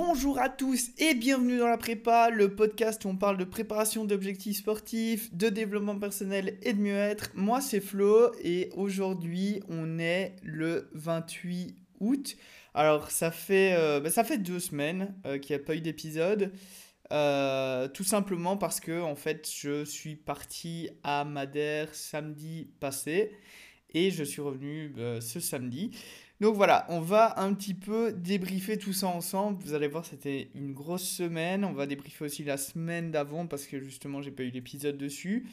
[0.00, 4.04] Bonjour à tous et bienvenue dans la prépa, le podcast où on parle de préparation
[4.04, 7.32] d'objectifs sportifs, de développement personnel et de mieux-être.
[7.34, 12.36] Moi c'est Flo et aujourd'hui on est le 28 août.
[12.74, 16.52] Alors ça fait, euh, bah, deux semaines euh, qu'il n'y a pas eu d'épisode.
[17.10, 23.32] Euh, tout simplement parce que en fait je suis parti à Madère samedi passé
[23.90, 25.90] et je suis revenu ce samedi.
[26.40, 29.60] Donc voilà, on va un petit peu débriefer tout ça ensemble.
[29.64, 31.64] Vous allez voir, c'était une grosse semaine.
[31.64, 35.48] On va débriefer aussi la semaine d'avant parce que justement, j'ai pas eu l'épisode dessus.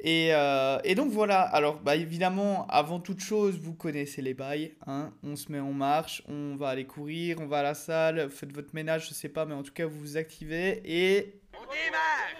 [0.00, 4.74] Et, euh, donc voilà, alors bah, évidemment, avant toute chose, vous connaissez les bails.
[4.86, 8.28] Hein on se met en marche, on va aller courir, on va à la salle,
[8.30, 11.40] faites votre ménage, je sais pas, mais en tout cas, vous vous activez et.
[11.52, 12.32] On démarre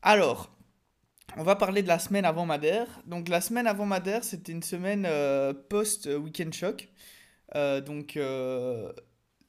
[0.00, 0.56] Alors,
[1.36, 2.86] on va parler de la semaine avant Madère.
[3.04, 6.88] Donc la semaine avant Madère, c'était une semaine euh, post-weekend choc.
[7.54, 8.92] Euh, donc, euh,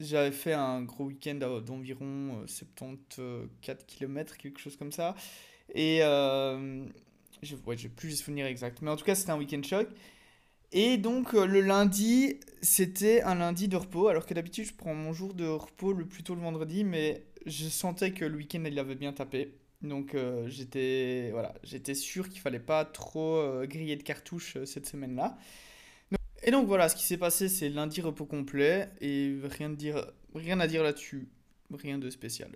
[0.00, 5.14] j'avais fait un gros week-end d'environ 74 km, quelque chose comme ça.
[5.74, 6.84] Et euh,
[7.42, 8.82] je ouais, plus les souvenirs exacts.
[8.82, 9.88] Mais en tout cas, c'était un week-end choc.
[10.72, 14.08] Et donc, le lundi, c'était un lundi de repos.
[14.08, 16.84] Alors que d'habitude, je prends mon jour de repos le plus tôt le vendredi.
[16.84, 19.54] Mais je sentais que le week-end, il avait bien tapé.
[19.82, 25.38] Donc, j'étais voilà, j'étais sûr qu'il fallait pas trop griller de cartouches cette semaine-là.
[26.42, 30.06] Et donc voilà, ce qui s'est passé, c'est lundi repos complet et rien, de dire,
[30.34, 31.28] rien à dire là-dessus.
[31.70, 32.50] Rien de spécial.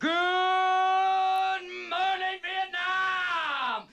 [0.00, 0.10] Good
[1.90, 3.88] morning Vietnam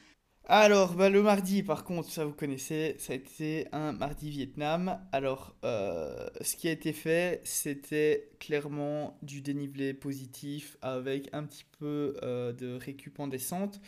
[0.46, 5.00] Alors, bah, le mardi, par contre, ça vous connaissez, ça a été un mardi Vietnam.
[5.12, 11.66] Alors, euh, ce qui a été fait, c'était clairement du dénivelé positif avec un petit
[11.80, 13.82] peu euh, de récup en descente.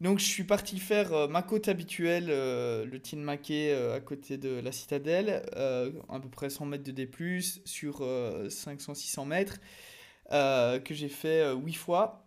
[0.00, 4.00] Donc je suis parti faire euh, ma côte habituelle, euh, le Tin Maquet euh, à
[4.00, 5.42] côté de la citadelle,
[6.08, 7.10] à peu près 100 mètres de D+,
[7.64, 9.58] sur 500-600 mètres,
[10.30, 12.24] que j'ai fait 8 fois.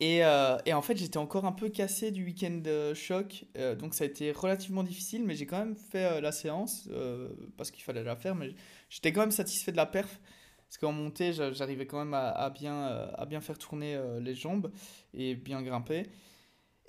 [0.00, 2.62] Et, et, en fait j'étais encore un peu cassé du week-end
[2.94, 3.44] choc,
[3.78, 6.88] donc ça a été relativement difficile, mais j'ai quand même fait la séance,
[7.56, 8.54] parce qu'il fallait la faire, mais
[8.88, 10.20] j'étais quand même satisfait de la perf.
[10.68, 12.18] Parce qu'en montée, j'arrivais quand même
[12.54, 14.70] bien, à bien faire tourner les jambes
[15.14, 16.06] et bien grimper.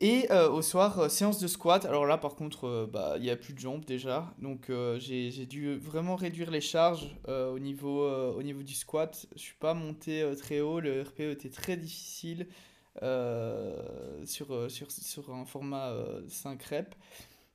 [0.01, 1.83] Et euh, au soir, euh, séance de squat.
[1.83, 4.33] Alors là, par contre, euh, bah, il n'y a plus de jambes déjà.
[4.39, 9.27] Donc j'ai dû vraiment réduire les charges au, niveau, au niveau du squat.
[9.31, 10.79] Je ne suis pas monté très haut.
[10.79, 12.47] Le RPE était très difficile
[13.01, 15.93] sur, sur, sur un format
[16.27, 16.97] 5 reps.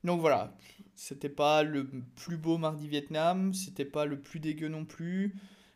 [0.03, 0.55] Donc voilà,
[0.95, 5.35] c'était pas le plus beau mardi Vietnam, c'était pas le plus dégueu non plus.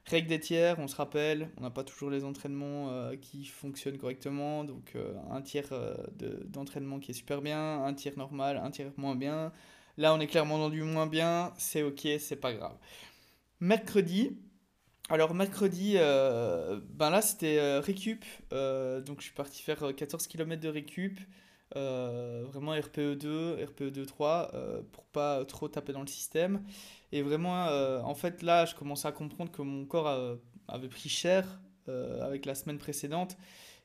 [0.09, 3.99] Règle des tiers, on se rappelle, on n'a pas toujours les entraînements euh, qui fonctionnent
[3.99, 4.65] correctement.
[4.65, 5.95] Donc euh, un tiers euh,
[6.47, 9.53] d'entraînement qui est super bien, un tiers normal, un tiers moins bien.
[9.99, 12.77] Là, on est clairement dans du moins bien, c'est ok, c'est pas grave.
[13.61, 14.39] Mercredi,
[15.11, 21.19] alors mercredi, ben là c'était récup, donc je suis parti faire 14 km de récup.
[21.75, 24.53] Vraiment RPE2, RPE2 3
[24.93, 26.62] pour pas trop taper dans le système.
[27.12, 31.09] Et vraiment, euh, en fait, là, je commençais à comprendre que mon corps avait pris
[31.09, 33.37] cher euh, avec la semaine précédente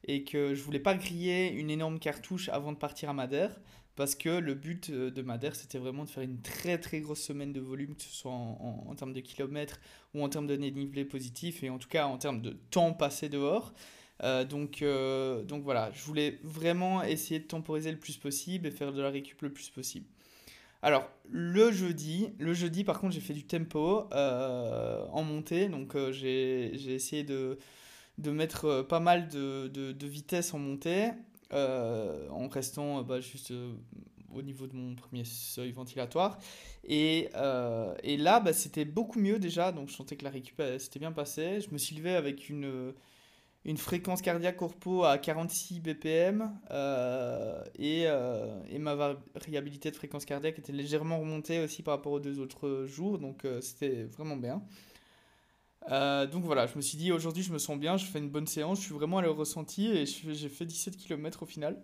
[0.05, 3.61] et que je voulais pas griller une énorme cartouche avant de partir à Madère
[3.95, 7.21] parce que le but euh, de Madère c'était vraiment de faire une très très grosse
[7.21, 9.79] semaine de volume que ce soit en, en, termes de kilomètres
[10.13, 13.29] ou en termes de dénivelé positif et en tout cas en termes de temps passé
[13.29, 13.73] dehors
[14.21, 14.83] donc,
[15.47, 19.09] donc voilà je voulais vraiment essayer de temporiser le plus possible et faire de la
[19.09, 20.05] récup le plus possible
[20.83, 25.69] alors, le jeudi, le jeudi par contre, j'ai fait du tempo euh, en montée.
[25.69, 27.57] Donc, euh, j'ai essayé de,
[28.17, 31.11] de mettre euh, pas mal de, de, vitesse en montée
[31.51, 33.53] en restant bah, juste
[34.33, 36.37] au niveau de mon premier seuil ventilatoire.
[36.83, 37.29] Et,
[38.03, 39.71] et là, bah, c'était beaucoup mieux déjà.
[39.71, 41.61] Donc, je sentais que la récup s'était bien passée.
[41.61, 42.93] Je me suis levé avec une
[43.65, 50.25] une fréquence cardiaque corpo à 46 BPM euh, et, euh, et, ma variabilité de fréquence
[50.25, 54.35] cardiaque était légèrement remontée aussi par rapport aux deux autres jours, donc euh, c'était vraiment
[54.35, 54.61] bien.
[56.27, 58.47] donc voilà, je me suis dit aujourd'hui je me sens bien, je fais une bonne
[58.47, 61.81] séance, je suis vraiment à le ressenti et j'ai fait 17 km au final,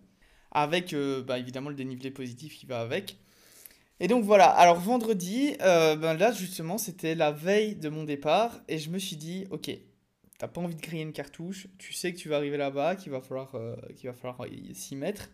[0.51, 0.93] avec
[1.25, 3.17] bah, évidemment le dénivelé positif qui va avec.
[4.01, 8.79] Et donc voilà, alors vendredi, ben là justement c'était la veille de mon départ et
[8.79, 9.69] je me suis dit ok,
[10.39, 13.11] t'as pas envie de griller une cartouche, tu sais que tu vas arriver là-bas, qu'il
[13.11, 15.29] va falloir, euh, qu'il va falloir s'y mettre,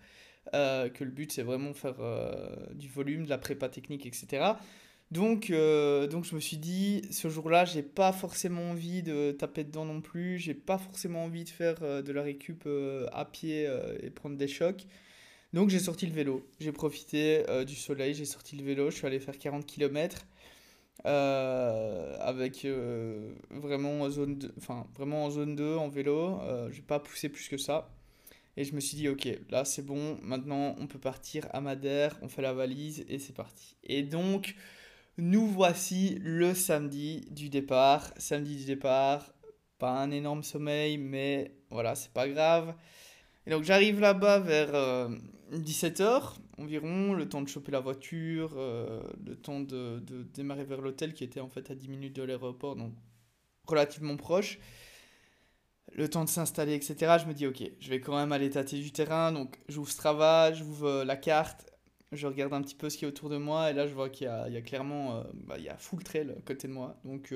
[0.53, 4.43] euh, que le but c'est vraiment faire euh, du volume, de la prépa technique, etc.
[5.11, 9.85] Donc, donc je me suis dit, ce jour-là, j'ai pas forcément envie de taper dedans
[9.85, 12.67] non plus, j'ai pas forcément envie de faire de la récup
[13.13, 13.69] à pied
[14.01, 14.85] et prendre des chocs.
[15.53, 19.05] Donc j'ai sorti le vélo, j'ai profité du soleil, j'ai sorti le vélo, je suis
[19.05, 20.25] allé faire 40 km.
[21.03, 22.65] Avec
[23.51, 26.39] vraiment, en zone enfin, vraiment en zone 2 en vélo.
[26.69, 27.89] je n'ai pas poussé plus que ça.
[28.57, 32.17] Et je me suis dit, ok, là c'est bon, maintenant on peut partir à Madère,
[32.21, 33.75] on fait la valise et c'est parti.
[33.83, 34.55] Et donc,
[35.17, 38.13] nous voici le samedi du départ.
[38.17, 39.33] Samedi du départ,
[39.77, 42.75] pas un énorme sommeil, mais voilà, c'est pas grave.
[43.47, 44.71] Et donc j'arrive là-bas vers
[45.53, 46.19] 17h euh,
[46.57, 51.13] environ, le temps de choper la voiture, euh, le temps de, de démarrer vers l'hôtel
[51.13, 52.93] qui était en fait à 10 minutes de l'aéroport, donc
[53.65, 54.59] relativement proche
[55.93, 57.17] le temps de s'installer, etc.
[57.21, 59.31] Je me dis, ok, je vais quand même aller tâter du terrain.
[59.31, 61.65] Donc, j'ouvre Strava, j'ouvre euh, la carte,
[62.11, 63.71] je regarde un petit peu ce qui est autour de moi.
[63.71, 66.03] Et là, je vois qu'il y y a clairement, euh, bah, il y a full
[66.03, 66.99] trail à côté de moi.
[67.05, 67.33] Donc,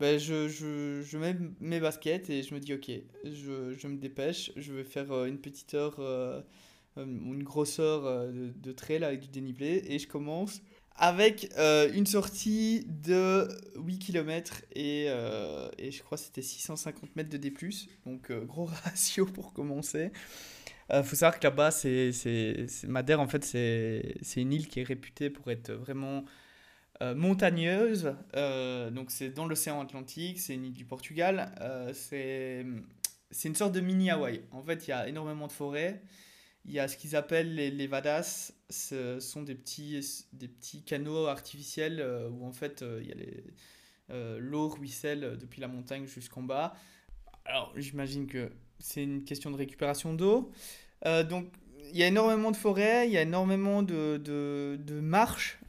[0.00, 2.90] ben, je, je, je, mets mes baskets et je me dis, ok,
[3.24, 4.50] je, je me dépêche.
[4.56, 6.00] Je vais faire une petite heure,
[6.96, 9.84] une grosse heure de, de trail avec du dénivelé.
[9.88, 10.60] Et je commence
[10.96, 17.16] avec euh, une sortie de 8 km et, euh, et je crois que c'était 650
[17.16, 17.52] mètres de D+,
[18.06, 20.12] donc euh, gros ratio pour commencer.
[20.92, 22.10] Il faut savoir que là-bas, c'est,
[22.86, 26.24] Madère, en fait, c'est, une île qui est réputée pour être vraiment
[27.00, 28.14] montagneuse.
[28.92, 31.54] donc c'est dans l'océan Atlantique, c'est une île du Portugal.
[31.94, 32.66] c'est
[33.44, 34.42] une sorte de mini Hawaï.
[34.52, 36.02] En fait, il y a énormément de forêts.
[36.66, 40.82] Il y a ce qu'ils appellent les, les vadas, ce sont des petits, des petits
[40.82, 43.14] canaux artificiels euh, où en fait euh, il y
[44.10, 46.74] euh, l'eau ruisselle depuis la montagne jusqu'en bas.
[47.44, 50.50] Alors j'imagine que c'est une question de récupération d'eau.
[51.28, 51.46] donc
[51.92, 55.60] il y a énormément de forêts, il y a énormément de, de, de marches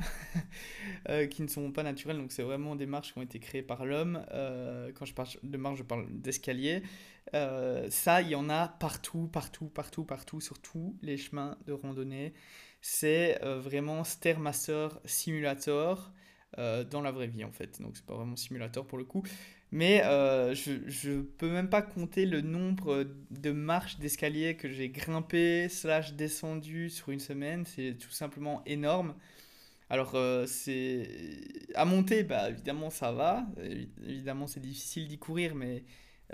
[1.30, 3.86] qui ne sont pas naturelles, donc c'est vraiment des marches qui ont été créées par
[3.86, 4.26] l'homme.
[4.96, 6.84] quand je parle de marches, je parle d'escalier.
[7.34, 11.74] Euh, ça, il y en a partout, partout, partout, partout, sur tous les chemins de
[11.74, 12.34] randonnée.
[12.82, 16.12] C'est euh, vraiment Stairmaster Simulator
[16.60, 17.82] euh, dans la vraie vie, en fait.
[17.82, 19.24] Donc, c'est pas vraiment simulator pour le coup.
[19.72, 20.02] Mais
[20.54, 26.14] je ne peux même pas compter le nombre de marches d'escalier que j'ai grimpé, slash
[26.14, 27.66] descendu sur une semaine.
[27.66, 29.16] C'est tout simplement énorme.
[29.90, 30.16] Alors,
[30.48, 31.10] c'est
[31.74, 33.46] à monter, bah, évidemment, ça va.
[34.08, 35.84] Évidemment, c'est difficile d'y courir, mais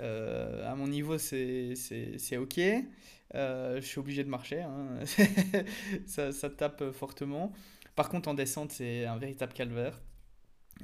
[0.00, 2.60] euh, à mon niveau, c'est ok.
[3.34, 4.60] Euh, je suis obligé de marcher.
[4.60, 5.00] Hein.
[6.06, 7.52] ça, ça, tape fortement.
[7.94, 10.00] Par contre, en descente, c'est un véritable calvaire.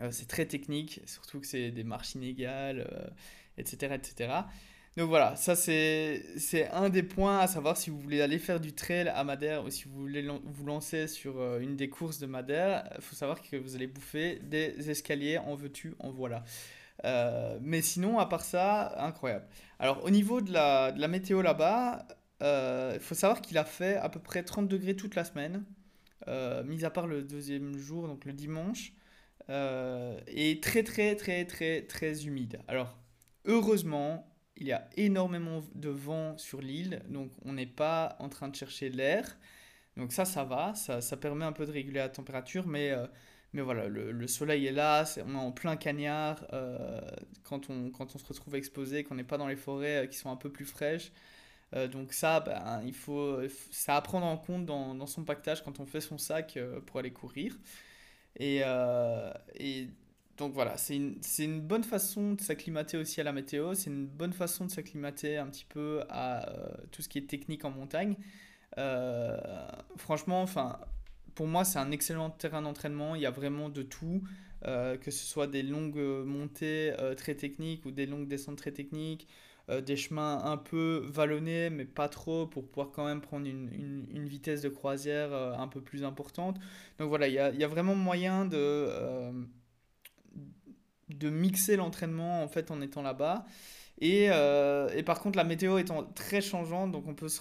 [0.00, 3.12] Euh, c'est très technique, surtout que c'est des marches inégales,
[3.56, 4.32] etc., etc.
[4.96, 8.72] Donc voilà, ça c'est un des points à savoir si vous voulez aller faire du
[8.72, 12.88] trail à Madère ou si vous voulez vous lancer sur une des courses de Madère.
[12.96, 16.42] Il faut savoir que vous allez bouffer des escaliers en veux-tu, en voilà.
[17.04, 19.46] Euh, mais sinon, à part ça, incroyable.
[19.78, 22.06] Alors, au niveau de la, météo là-bas,
[22.42, 25.64] euh, il faut savoir qu'il a fait à peu près 30 degrés toute la semaine,
[26.28, 28.92] euh, mis à part le deuxième jour, donc le dimanche,
[30.26, 32.60] et très, très, très, très, très humide.
[32.68, 32.98] Alors,
[33.46, 38.48] heureusement, il y a énormément de vent sur l'île, donc on n'est pas en train
[38.48, 39.38] de chercher l'air.
[39.96, 42.92] Donc ça, ça va, ça, ça, permet un peu de réguler la température, mais
[43.54, 46.46] mais voilà, le, le soleil est là, on est en plein cagnard.
[46.52, 47.00] Euh,
[47.44, 50.18] quand, on, quand on se retrouve exposé, qu'on n'est pas dans les forêts euh, qui
[50.18, 51.12] sont un peu plus fraîches.
[51.74, 53.40] Euh, donc ça, ben, il faut,
[53.70, 56.98] ça à prendre en compte dans, dans, son pactage quand on fait son sac pour
[56.98, 57.58] aller courir.
[58.36, 58.62] Et,
[59.56, 59.88] et
[60.36, 64.06] donc voilà, c'est une, une, bonne façon de s'acclimater aussi à la météo, c'est une
[64.06, 66.48] bonne façon de s'acclimater un petit peu à
[66.92, 68.16] tout ce qui est technique en montagne.
[69.96, 70.78] franchement, enfin,
[71.38, 73.14] pour moi, c'est un excellent terrain d'entraînement.
[73.14, 74.24] Il y a vraiment de tout,
[74.66, 78.72] euh, que ce soit des longues montées euh, très techniques ou des longues descentes très
[78.72, 79.28] techniques,
[79.70, 84.26] euh, des chemins un peu vallonnés, mais pas trop, pour pouvoir quand même prendre une,
[84.26, 86.58] vitesse de croisière un peu plus importante.
[86.98, 88.88] Donc voilà, il y a, il y a vraiment moyen de,
[91.08, 93.46] de mixer l'entraînement en fait en étant là-bas.
[94.00, 97.40] Et, euh, et, par contre, la météo étant très changeante, donc on peut se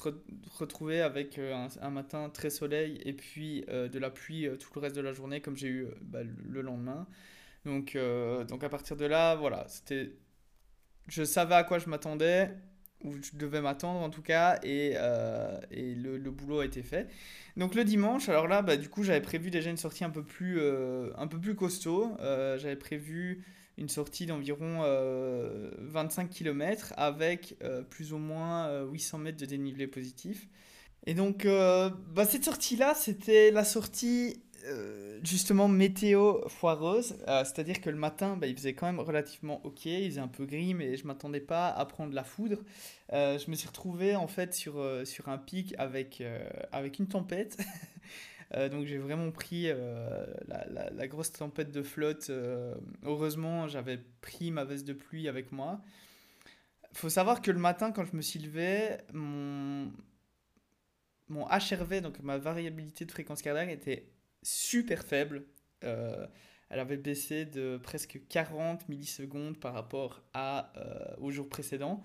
[0.57, 4.81] retrouver avec euh, un, matin très soleil et puis euh, de la pluie tout le
[4.81, 7.07] reste de la journée, comme j'ai eu bah, le lendemain.
[7.65, 7.97] Donc,
[8.47, 10.13] donc à partir de là, voilà, c'était,
[11.09, 12.49] je savais à quoi je m'attendais,
[13.03, 14.95] ou je devais m'attendre en tout cas, et,
[15.71, 17.09] et le, boulot a été fait.
[17.57, 20.23] Donc le dimanche, alors là, bah, du coup, j'avais prévu déjà une sortie un peu
[20.23, 20.61] plus,
[21.17, 22.15] un peu plus costaud.
[22.57, 23.43] j'avais prévu
[23.77, 29.45] une sortie d'environ 25 euh, km avec euh, plus ou moins 800 euh, mètres de
[29.45, 30.47] dénivelé positif.
[31.05, 34.41] Et donc, bah, cette sortie-là, c'était la sortie
[35.23, 40.09] justement météo foireuse, c'est-à-dire que le matin, bah, il faisait quand même relativement ok, il
[40.09, 42.57] faisait un peu gris, mais je m'attendais pas à prendre la foudre.
[43.13, 46.21] je me suis retrouvé en fait sur, sur un pic avec,
[46.73, 47.57] avec une tempête.
[48.53, 49.67] donc j'ai vraiment pris
[50.47, 52.31] la, la, grosse tempête de flotte.
[53.03, 55.81] heureusement, j'avais pris ma veste de pluie avec moi.
[56.93, 59.91] faut savoir que le matin, quand je me suis levé, mon,
[61.29, 64.09] mon HRV, donc ma variabilité de fréquence cardiaque, était
[64.43, 65.45] super faible.
[65.83, 66.25] Euh,
[66.69, 72.01] elle avait baissé de presque 40 millisecondes par rapport à, euh, au jour précédent.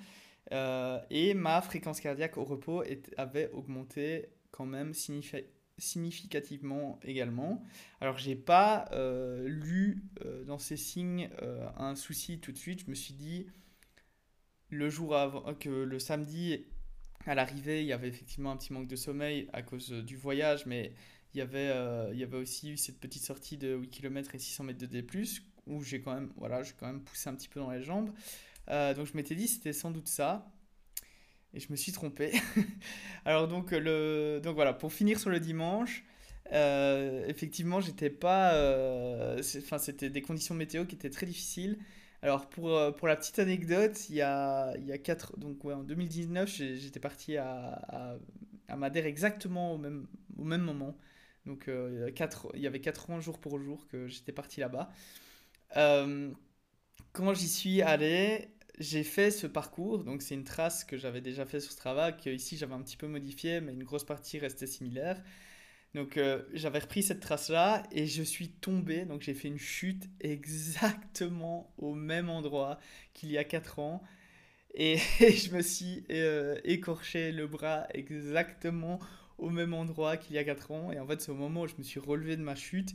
[0.53, 2.83] Euh, et ma fréquence cardiaque au repos
[3.17, 4.93] avait augmenté quand même
[5.83, 7.63] significativement également.
[8.01, 8.89] Alors j'ai pas
[9.45, 10.03] lu
[10.47, 11.29] dans ces signes
[11.77, 12.85] un souci tout de suite.
[12.87, 13.47] Je me suis dit
[14.71, 16.65] le jour avant que le samedi
[17.27, 20.67] à l'arrivée, il y avait effectivement un petit manque de sommeil à cause du voyage,
[20.67, 20.95] mais
[21.35, 24.35] il y avait, euh, il y avait aussi eu cette petite sortie de 8 km
[24.35, 25.07] et 600 mètres de D+,
[25.67, 28.11] où j'ai quand, même, voilà, quand même poussé un petit peu dans les jambes.
[28.69, 30.51] Euh, donc je m'étais dit c'était sans doute ça.
[31.55, 32.33] Et je me suis trompé.
[33.25, 36.05] Alors donc, le, donc voilà, pour finir sur le dimanche,
[36.53, 38.53] euh, effectivement, j'étais pas.
[39.59, 41.79] Enfin, c'était des conditions météo qui étaient très difficiles.
[42.23, 45.75] Alors pour, pour la petite anecdote, il y a, il y a 4, donc ouais,
[45.75, 48.17] en 2019, j'étais parti à,
[48.69, 50.07] à, Madère exactement au même,
[50.39, 50.97] au même moment.
[51.47, 52.11] Donc euh,
[52.55, 54.93] il y avait 80 jours pour jour que j'étais parti là-bas.
[55.77, 56.31] Euh,
[57.13, 58.49] quand j'y suis allé,
[58.79, 60.05] j'ai fait ce parcours.
[60.05, 62.97] Donc c'est une trace que j'avais déjà fait sur Strava, que ici j'avais un petit
[62.97, 65.23] peu modifié, mais une grosse partie restait similaire.
[65.95, 69.05] Donc euh, j'avais repris cette trace-là et je suis tombé.
[69.05, 72.79] Donc j'ai fait une chute exactement au même endroit
[73.15, 74.03] qu'il y a 4 ans.
[74.75, 76.05] Et, je me suis
[76.65, 79.01] écorché le bras exactement
[79.39, 80.93] au même endroit qu'il y a 4 ans.
[80.93, 82.95] Et en fait, c'est au moment où je me suis relevé de ma chute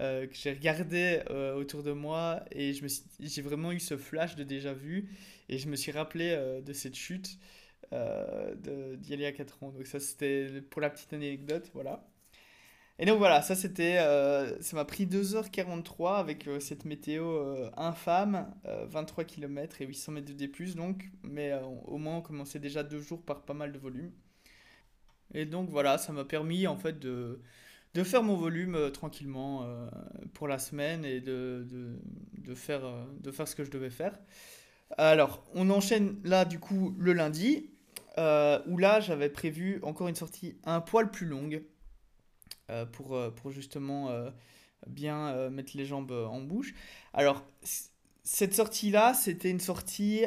[0.00, 2.72] euh, que j'ai regardé euh, autour de moi et
[3.20, 5.10] j'ai vraiment eu ce flash de déjà vu.
[5.48, 7.38] Et je me suis rappelé euh, de cette chute
[7.92, 9.70] d'il y a 4 ans.
[9.70, 11.70] Donc, ça, c'était pour la petite anecdote.
[11.74, 12.04] Voilà.
[12.98, 13.96] Et donc voilà, ça c'était,
[14.60, 20.48] ça m'a pris 2h43 avec cette météo infâme, 23 km et 800 mètres de D+,
[20.76, 21.52] donc, mais
[21.86, 24.12] au moins on commençait déjà deux jours par pas mal de volume.
[25.32, 27.40] Et donc voilà, ça m'a permis en fait de,
[27.94, 29.88] de faire mon volume euh, tranquillement euh,
[30.34, 34.18] pour la semaine et euh, de faire ce que je devais faire.
[34.98, 37.70] Alors, on enchaîne là du coup le lundi,
[38.18, 41.64] où là j'avais prévu encore une sortie un poil plus longue
[42.92, 44.10] pour, pour justement
[44.86, 46.74] bien mettre les jambes en bouche.
[47.12, 47.44] Alors,
[48.22, 50.26] cette sortie-là, c'était une sortie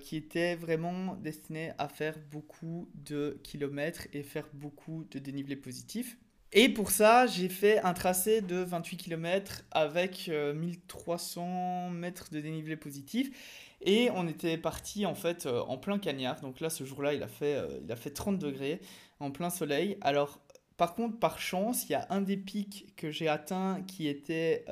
[0.00, 6.16] qui était vraiment destinée à faire beaucoup de kilomètres et faire beaucoup de dénivelé positif.
[6.52, 12.40] Et pour ça, j'ai fait un tracé de 28 km avec 1300 euh, mètres de
[12.40, 13.76] dénivelé positif.
[13.82, 16.40] Et on était parti en fait euh, en plein cagnard.
[16.40, 18.80] Donc là, ce jour-là, il, a fait, il a fait 30 degrés
[19.20, 19.98] en plein soleil.
[20.00, 20.40] Alors,
[20.78, 24.64] par contre, par chance, il y a un des pics que j'ai atteint qui était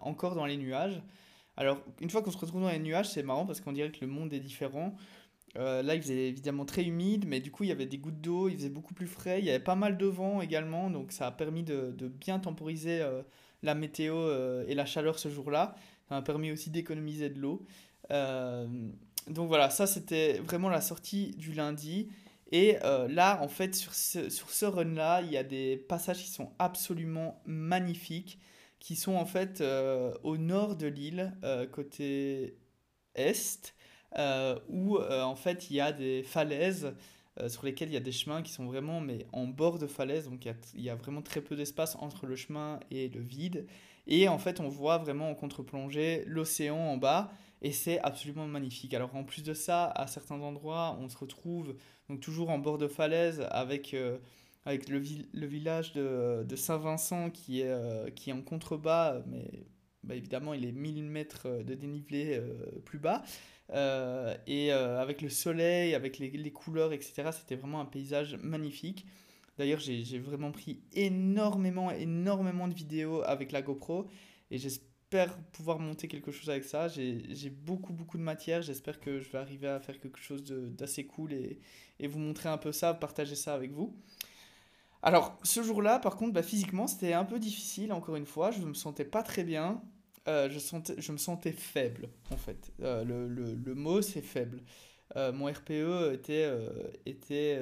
[0.00, 1.02] encore dans les nuages.
[1.56, 4.00] Alors, une fois qu'on se retrouve dans les nuages, c'est marrant parce qu'on dirait que
[4.00, 4.94] le monde est différent.
[5.56, 8.20] Euh, là, il faisait évidemment très humide, mais du coup, il y avait des gouttes
[8.20, 9.38] d'eau, il faisait beaucoup plus frais.
[9.38, 13.00] Il y avait pas mal de vent également, donc ça a permis de, bien temporiser
[13.00, 13.22] euh,
[13.62, 15.76] la météo euh, et la chaleur ce jour-là.
[16.08, 17.64] Ça m'a permis aussi d'économiser de l'eau.
[18.10, 22.10] donc voilà, ça c'était vraiment la sortie du lundi.
[22.52, 22.76] Et
[23.08, 28.38] là, en fait, sur ce, run-là, il y a des passages qui sont absolument magnifiques
[28.80, 29.64] qui sont en fait
[30.22, 31.32] au nord de l'île,
[31.72, 32.58] côté
[33.14, 33.74] est,
[34.68, 36.94] où en fait il y a des falaises
[37.48, 40.28] sur lesquelles il y a des chemins qui sont vraiment mais en bord de falaise,
[40.28, 43.66] donc il y, a, vraiment très peu d'espace entre le chemin et le vide.
[44.06, 48.94] Et en fait on voit vraiment en contre-plongée l'océan en bas, et c'est absolument magnifique.
[48.94, 51.74] Alors en plus de ça, à certains endroits, on se retrouve
[52.08, 53.96] donc toujours en bord de falaise avec
[54.66, 55.02] avec le,
[55.32, 59.66] le village de, de Saint-Vincent qui est, euh, qui est en contrebas, mais
[60.02, 63.22] bah, évidemment il est 1000 mètres de dénivelé euh, plus bas.
[63.70, 69.06] Euh, et avec le soleil, avec les, les couleurs, etc., c'était vraiment un paysage magnifique.
[69.58, 74.08] D'ailleurs, j'ai vraiment pris énormément, énormément de vidéos avec la GoPro
[74.50, 76.88] et j'espère pouvoir monter quelque chose avec ça.
[76.88, 78.62] J'ai beaucoup, beaucoup de matière.
[78.62, 81.60] J'espère que je vais arriver à faire quelque chose d'assez cool et,
[82.00, 83.96] et, vous montrer un peu ça, partager ça avec vous.
[85.02, 88.50] Alors, ce jour-là, par contre, bah, physiquement, c'était un peu difficile, encore une fois.
[88.50, 89.82] Je ne me sentais pas très bien.
[90.26, 92.72] Euh, je, sentais, je me sentais faible, en fait.
[92.80, 94.62] Euh, le, le, le, mot, c'est faible.
[95.16, 96.50] Euh, mon RPE était,
[97.04, 97.58] était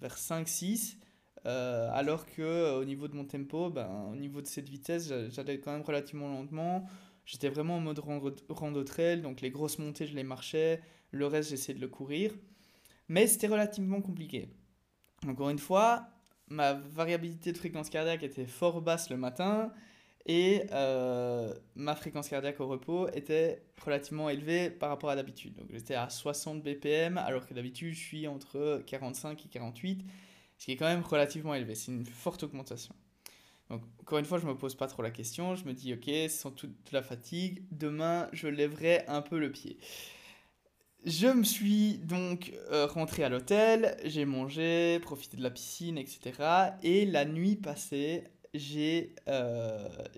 [0.00, 0.96] vers 5-6,
[1.44, 5.72] alors que au niveau de mon tempo, ben, au niveau de cette vitesse, j'allais quand
[5.72, 6.86] même relativement lentement.
[7.24, 8.00] J'étais vraiment en mode
[8.48, 10.82] rando trail, donc les grosses montées, je les marchais.
[11.12, 12.32] Le reste, j'essayais de le courir.
[13.08, 14.48] Mais c'était relativement compliqué.
[15.26, 16.08] Encore une fois,
[16.48, 19.72] ma variabilité de fréquence cardiaque était fort basse le matin
[20.26, 25.54] et euh, ma fréquence cardiaque au repos était relativement élevée par rapport à d'habitude.
[25.54, 30.04] Donc j'étais à 60 BPM alors que d'habitude je suis entre 45 et 48,
[30.58, 31.74] ce qui est quand même relativement élevé.
[31.74, 32.94] C'est une forte augmentation.
[33.70, 35.54] Donc encore une fois, je me pose pas trop la question.
[35.54, 39.78] Je me dis ok, sans toute la fatigue, demain je lèverai un peu le pied.
[41.06, 46.32] Je me suis donc euh, rentré à l'hôtel, j'ai mangé, profité de la piscine, etc.
[46.82, 49.14] Et la nuit passée, j'ai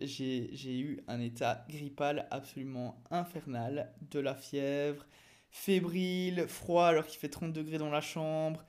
[0.00, 5.06] j'ai eu un état grippal absolument infernal, de la fièvre,
[5.50, 8.64] fébrile, froid alors qu'il fait 30 degrés dans la chambre,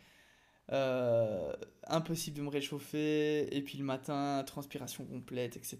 [0.71, 1.53] euh,
[1.87, 5.79] impossible de me réchauffer, et puis le matin, transpiration complète, etc.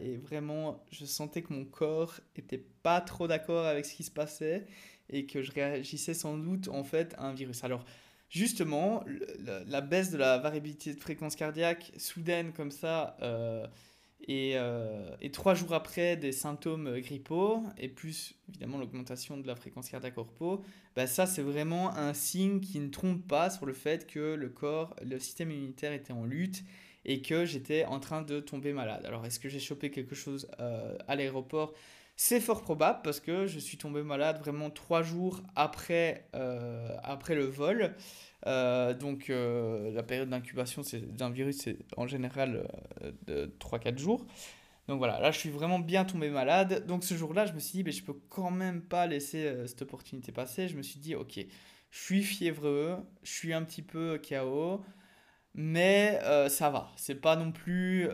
[0.00, 4.10] Et vraiment, je sentais que mon corps était pas trop d'accord avec ce qui se
[4.10, 4.66] passait
[5.10, 7.64] et que je réagissais sans doute en fait à un virus.
[7.64, 7.84] Alors
[8.28, 9.04] justement,
[9.66, 13.66] la, baisse de la variabilité de fréquence cardiaque soudaine comme ça euh,
[14.26, 19.54] et, euh, et, trois jours après des symptômes grippaux et plus évidemment l'augmentation de la
[19.54, 20.64] fréquence cardiaque au
[20.96, 24.48] bah ça c'est vraiment un signe qui ne trompe pas sur le fait que le
[24.48, 26.64] corps, le système immunitaire était en lutte
[27.04, 29.04] et que j'étais en train de tomber malade.
[29.06, 31.72] Alors est-ce que j'ai chopé quelque chose euh, à l'aéroport?
[32.20, 36.90] C'est fort probable parce que je suis tombé malade vraiment trois jours après, euh,
[37.28, 37.94] le vol.
[38.46, 42.68] Euh, donc euh, la période d'incubation d'un virus, c'est en général
[43.28, 44.26] de 3-4 jours.
[44.88, 46.84] Donc voilà, là je suis vraiment bien tombé malade.
[46.86, 49.82] Donc ce jour-là, je me suis dit, mais je peux quand même pas laisser cette
[49.82, 50.66] opportunité passer.
[50.66, 51.38] Je me suis dit, ok,
[51.92, 54.84] je suis fiévreux, je suis un petit peu KO,
[55.54, 56.90] mais ça va.
[56.96, 58.08] C'est pas non plus,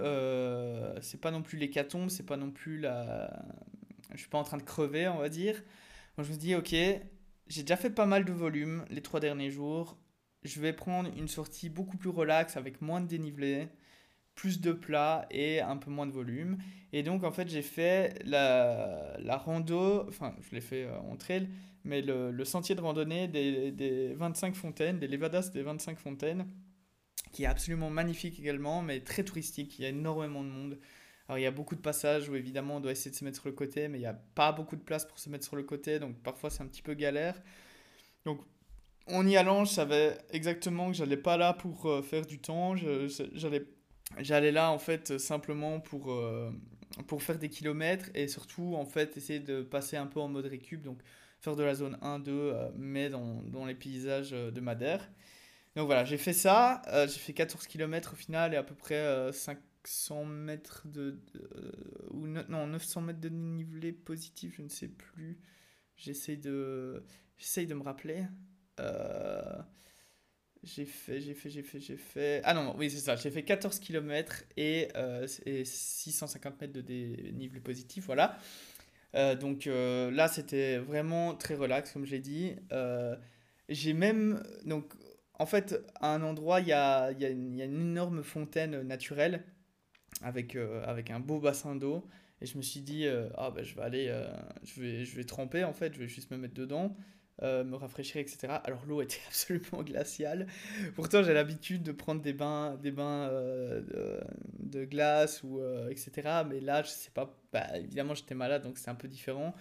[1.00, 3.30] c'est pas non plus l'hécatombe, c'est pas non plus la,
[4.14, 5.62] je suis pas en train de crever, on va dire.
[6.16, 9.50] Moi, je me dis, ok, j'ai déjà fait pas mal de volume les trois derniers
[9.50, 9.98] jours.
[10.42, 13.68] Je vais prendre une sortie beaucoup plus relaxe avec moins de dénivelé,
[14.34, 16.58] plus de plat et un peu moins de volume.
[16.92, 21.16] Et donc, en fait, j'ai fait la, la rando, enfin, je l'ai fait euh, en
[21.16, 21.48] trail,
[21.84, 26.46] mais le, le, sentier de randonnée des, des 25 fontaines, des Levadas des 25 fontaines,
[27.32, 29.78] qui est absolument magnifique également, mais très touristique.
[29.78, 30.78] Il y a énormément de monde.
[31.28, 33.40] Alors il y a beaucoup de passages où évidemment on doit essayer de se mettre
[33.40, 35.56] sur le côté, mais il n'y a pas beaucoup de place pour se mettre sur
[35.56, 37.40] le côté, donc parfois c'est un petit peu galère.
[38.26, 38.40] Donc
[39.06, 42.74] en y allant, je savais exactement que j'allais pas là pour euh, faire du temps,
[44.18, 46.50] j'allais là en fait simplement pour euh,
[47.06, 50.46] pour faire des kilomètres et surtout en fait essayer de passer un peu en mode
[50.46, 50.98] récup, donc
[51.40, 55.10] faire de la zone 1 2 euh, mais dans, dans, les paysages de Madère.
[55.74, 59.32] Donc voilà, j'ai fait ça, j'ai fait 14 km au final et à peu près
[59.32, 61.20] 5 500 mètres de,
[62.10, 65.38] ou non 900 mètres de dénivelé positif je ne sais plus.
[65.96, 67.04] J'essaye de
[67.36, 68.24] j'essaye de me rappeler.
[68.80, 69.62] Euh,
[70.62, 73.16] j'ai fait j'ai fait j'ai fait j'ai fait ah non, oui c'est ça.
[73.16, 78.38] J'ai fait 14 km et, euh, et 650 mètres de dénivelé positif voilà.
[79.14, 82.56] Euh, donc là c'était vraiment très relax comme j'ai dit.
[83.68, 84.92] J'ai même donc
[85.38, 88.82] en fait à un endroit il y a, y, a y a une énorme fontaine
[88.82, 89.44] naturelle
[90.24, 92.04] avec, euh, avec un beau bassin d'eau.
[92.40, 94.26] Et je me suis dit, euh, ah ben je vais aller, euh,
[94.64, 96.96] je, vais, je vais tremper en fait, je vais juste me mettre dedans.
[97.42, 98.54] me rafraîchir, etc.
[98.64, 100.46] Alors l'eau était absolument glaciale.
[100.94, 104.20] Pourtant j'ai l'habitude de prendre des bains, des bains de,
[104.60, 105.60] de, glace ou
[105.90, 106.42] etc.
[106.48, 109.54] Mais là je sais pas, bah, évidemment j'étais malade donc c'est un peu différent.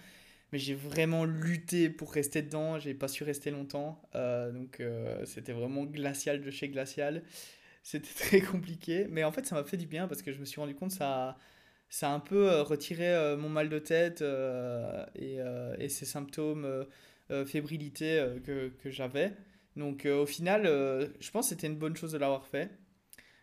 [0.52, 2.78] Mais j'ai vraiment lutté pour rester dedans.
[2.78, 4.02] J'ai pas su rester longtemps.
[4.14, 4.82] donc
[5.24, 7.22] c'était vraiment glacial de chez glacial.
[7.84, 9.06] C'était très compliqué.
[9.08, 10.90] Mais en fait, ça m'a fait du bien parce que je me suis rendu compte
[10.90, 11.36] ça,
[11.88, 15.36] ça a un peu euh, retiré euh, mon mal de tête euh, et,
[15.78, 16.86] et, ces symptômes
[17.46, 19.32] fébrilité que, que j'avais.
[19.76, 20.64] Donc au final,
[21.20, 22.70] je pense que c'était une bonne chose de l'avoir fait.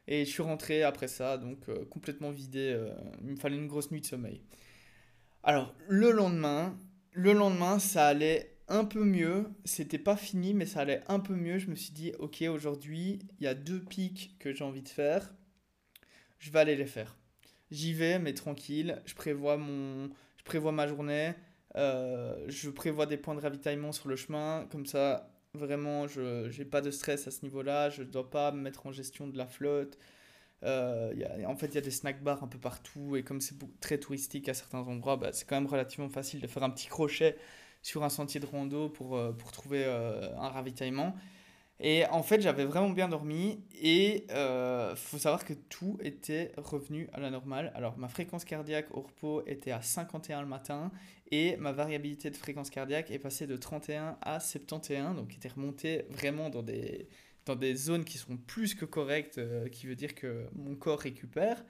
[0.08, 2.78] Et je suis rentré après ça, donc complètement vidé.
[3.22, 4.42] il me fallait une grosse nuit de sommeil.
[5.44, 6.78] Alors, le lendemain,
[7.14, 9.48] le lendemain, ça allait un peu mieux.
[9.66, 11.60] C'était pas fini, mais ça allait un peu mieux.
[11.60, 14.90] Je me suis dit, ok, aujourd'hui, il y a deux pics que j'ai envie de
[14.90, 15.34] faire.
[16.40, 17.18] Je vais aller les faire.
[17.70, 19.02] J'y vais, mais tranquille.
[19.06, 20.10] Je prévois, mon...
[20.38, 21.34] je prévois ma journée.
[21.76, 24.68] Euh, je prévois des points de ravitaillement sur le chemin.
[24.72, 27.90] Comme ça, vraiment, je n'ai pas de stress à ce niveau-là.
[27.90, 29.98] Je ne dois pas me mettre en gestion de la flotte.
[30.64, 33.16] Euh, y a, en fait, il y a des snack bars un peu partout.
[33.16, 36.48] Et comme c'est très touristique à certains endroits, bah, c'est quand même relativement facile de
[36.48, 37.38] faire un petit crochet
[37.82, 41.16] sur un sentier de rando pour, euh, pour trouver euh, un ravitaillement.
[41.84, 46.52] Et en fait, j'avais vraiment bien dormi et il euh, faut savoir que tout était
[46.56, 47.72] revenu à la normale.
[47.74, 50.92] Alors, ma fréquence cardiaque au repos était à 51 le matin
[51.32, 56.06] et ma variabilité de fréquence cardiaque est passée de 31 à 71, donc était remontée
[56.12, 57.08] vraiment dans des,
[57.46, 61.00] dans des zones qui sont plus que correctes, euh, qui veut dire que mon corps
[61.00, 61.66] récupère.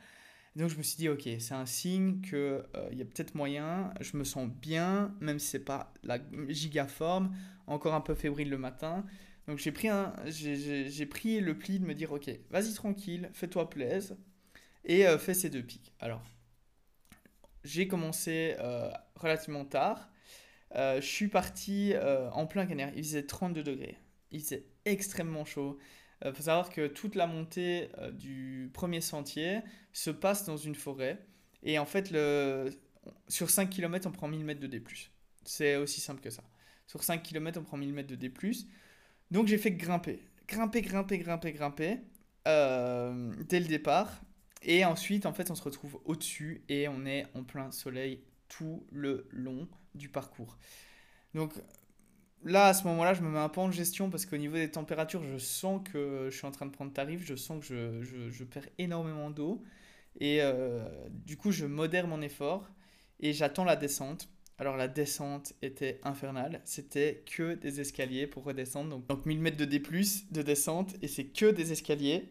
[0.55, 3.93] Donc je me suis dit, ok, c'est un signe qu'il euh, y a peut-être moyen,
[4.01, 7.35] je me sens bien, même si c'est pas la giga forme,
[7.67, 9.05] encore un peu fébrile le matin.
[9.47, 9.89] Donc j'ai pris,
[10.25, 14.15] j'ai, pris le pli de me dire, ok, vas-y tranquille, fais-toi plaisir,
[14.85, 15.93] et euh, fais ces deux pics.
[15.99, 16.21] Alors,
[17.63, 18.55] j'ai commencé
[19.15, 20.09] relativement tard.
[20.75, 21.93] je suis parti
[22.33, 23.97] en plein canard, il faisait 32 degrés
[24.31, 25.77] il faisait extrêmement chaud.
[26.21, 29.61] Il euh, faut savoir que toute la montée euh, du premier sentier
[29.93, 31.19] se passe dans une forêt.
[31.63, 32.69] Et en fait, le...
[33.27, 34.83] sur 5 km, on prend 1000 mètres de D.
[35.43, 36.43] C'est aussi simple que ça.
[36.87, 38.31] Sur 5 km, on prend 1000 mètres de D.
[39.31, 40.23] Donc j'ai fait grimper.
[40.47, 41.99] Grimper, grimper, grimper, grimper.
[42.47, 44.21] Euh, dès le départ.
[44.63, 48.85] Et ensuite, en fait, on se retrouve au-dessus et on est en plein soleil tout
[48.91, 50.57] le long du parcours.
[51.33, 51.53] Donc,
[52.43, 54.71] là, à ce moment-là, je me mets un peu en gestion parce qu'au niveau des
[54.71, 58.43] températures, je sens que je suis en train de prendre tarif, je sens que je,
[58.43, 59.63] perds énormément d'eau.
[60.19, 62.69] Et euh, du coup, je modère mon effort
[63.19, 64.29] et j'attends la descente.
[64.57, 68.91] Alors la descente était infernale, c'était que des escaliers pour redescendre.
[68.91, 72.29] Donc, donc 1000 mètres de D +, de descente et c'est que des escaliers.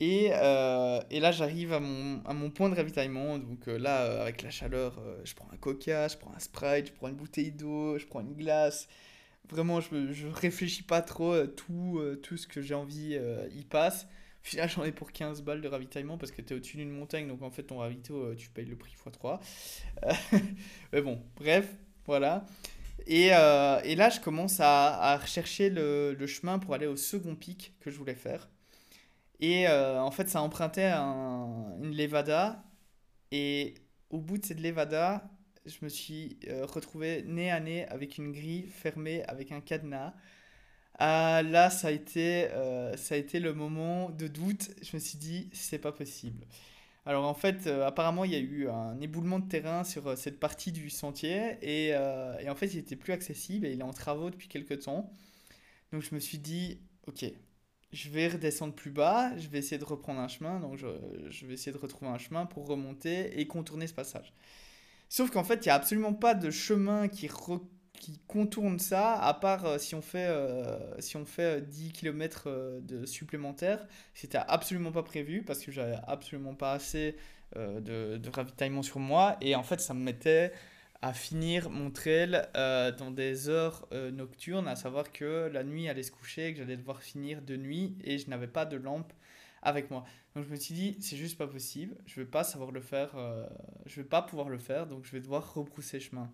[0.00, 3.38] Et, euh, et là j'arrive à mon, à mon point de ravitaillement.
[3.38, 6.92] Donc euh, là, avec la chaleur, je prends un coca, je prends un Sprite, je
[6.92, 8.88] prends une bouteille d'eau, je prends une glace.
[9.50, 11.32] Vraiment, je, je réfléchis pas trop.
[11.32, 14.04] Euh, tout, euh, tout ce que j'ai envie euh, y passe.
[14.42, 16.90] Au final, j'en ai pour 15 balles de ravitaillement parce que tu es au-dessus d'une
[16.90, 17.28] montagne.
[17.28, 19.40] Donc, en fait, ton ravito, tu payes le prix x3.
[20.92, 21.74] mais bon, bref,
[22.06, 22.44] voilà.
[23.06, 27.34] Et, et là, je commence à, à rechercher le, le, chemin pour aller au second
[27.34, 28.50] pic que je voulais faire.
[29.40, 32.62] Et en fait, ça empruntait un, une levada.
[33.30, 33.74] Et
[34.10, 35.24] au bout de cette levada,
[35.66, 40.14] je me suis euh, retrouvé nez à nez avec une grille fermée avec un cadenas.
[40.98, 44.70] Ah, là, ça a, été, euh, ça a été le moment de doute.
[44.82, 46.46] Je me suis dit, c'est pas possible.
[47.06, 50.38] Alors en fait, euh, apparemment, il y a eu un éboulement de terrain sur cette
[50.40, 53.92] partie du sentier et, et, en fait, il était plus accessible et il est en
[53.92, 55.10] travaux depuis quelques temps.
[55.92, 57.24] Donc je me suis dit, ok,
[57.92, 60.86] je vais redescendre plus bas, je vais essayer de reprendre un chemin, donc je,
[61.30, 64.32] je vais essayer de retrouver un chemin pour remonter et contourner ce passage.
[65.16, 67.30] Sauf qu'en fait, il n'y a absolument pas de chemin qui,
[68.00, 71.90] qui contourne ça, à part euh, si on fait, euh, si on fait 10 euh,
[71.92, 73.86] km de supplémentaires.
[74.12, 77.14] C'était absolument pas prévu parce que j'avais absolument pas assez
[77.54, 79.36] de, ravitaillement sur moi.
[79.40, 80.50] Et en fait, ça me mettait
[81.00, 86.10] à finir mon trail dans des heures nocturnes, à savoir que la nuit allait se
[86.10, 89.12] coucher, que j'allais devoir finir de nuit et je n'avais pas de lampe
[89.64, 90.04] avec moi.
[90.34, 93.16] Donc je me suis dit, c'est juste pas possible, je vais pas savoir le faire,
[93.16, 93.46] euh,
[93.86, 96.30] je vais pas pouvoir le faire, donc je vais devoir rebrousser chemin.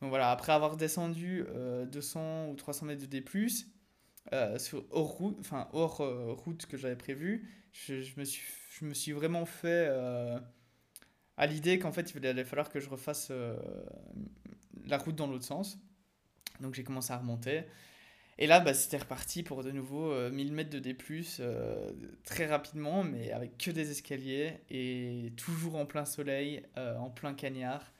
[0.00, 1.44] Donc voilà, après avoir descendu
[1.90, 3.24] 200 euh, ou 300 mètres de D+,
[4.32, 5.98] euh, sur, hors, route, enfin, hors
[6.44, 9.88] route que j'avais prévu, je, je, me suis, je me suis vraiment fait
[11.36, 13.32] à l'idée qu'en fait il allait falloir que je refasse
[14.86, 15.78] la route dans l'autre sens.
[16.60, 17.64] Donc j'ai commencé à remonter.
[18.38, 20.96] Et là, bah, c'était reparti pour de nouveau 1000 euh, mètres de D+,
[21.40, 21.90] euh,
[22.24, 27.34] très rapidement, mais avec que des escaliers et toujours en plein soleil, euh, en plein
[27.34, 27.92] cagnard.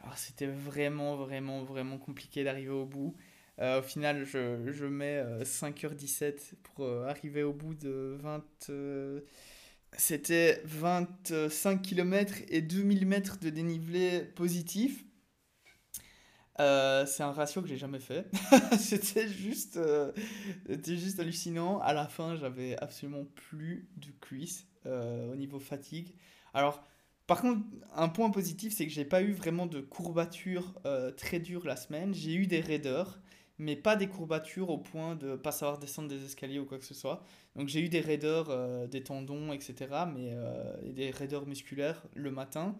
[0.00, 3.16] Alors c'était vraiment, vraiment, vraiment compliqué d'arriver au bout.
[3.58, 8.44] au final, je, je mets 5h17 pour arriver au bout de 20...
[9.96, 15.05] c'était 25 km et 2000 mètres de dénivelé positif.
[16.58, 18.26] Euh, c'est un ratio que j'ai jamais fait.
[18.78, 20.12] c'était juste, euh,
[20.84, 21.80] juste hallucinant.
[21.80, 26.14] À la fin, j'avais absolument plus de cuisse euh, au niveau fatigue.
[26.54, 26.82] Alors,
[27.26, 27.60] par contre,
[27.94, 30.74] un point positif, c'est que j'ai pas eu vraiment de courbatures
[31.16, 32.14] très dures la semaine.
[32.14, 33.20] J'ai eu des raideurs,
[33.58, 36.84] mais pas des courbatures au point de pas savoir descendre des escaliers ou quoi que
[36.84, 37.24] ce soit.
[37.56, 39.74] Donc j'ai eu des raideurs, des tendons, etc.,
[40.14, 40.36] mais
[40.84, 42.76] et des raideurs musculaires le matin.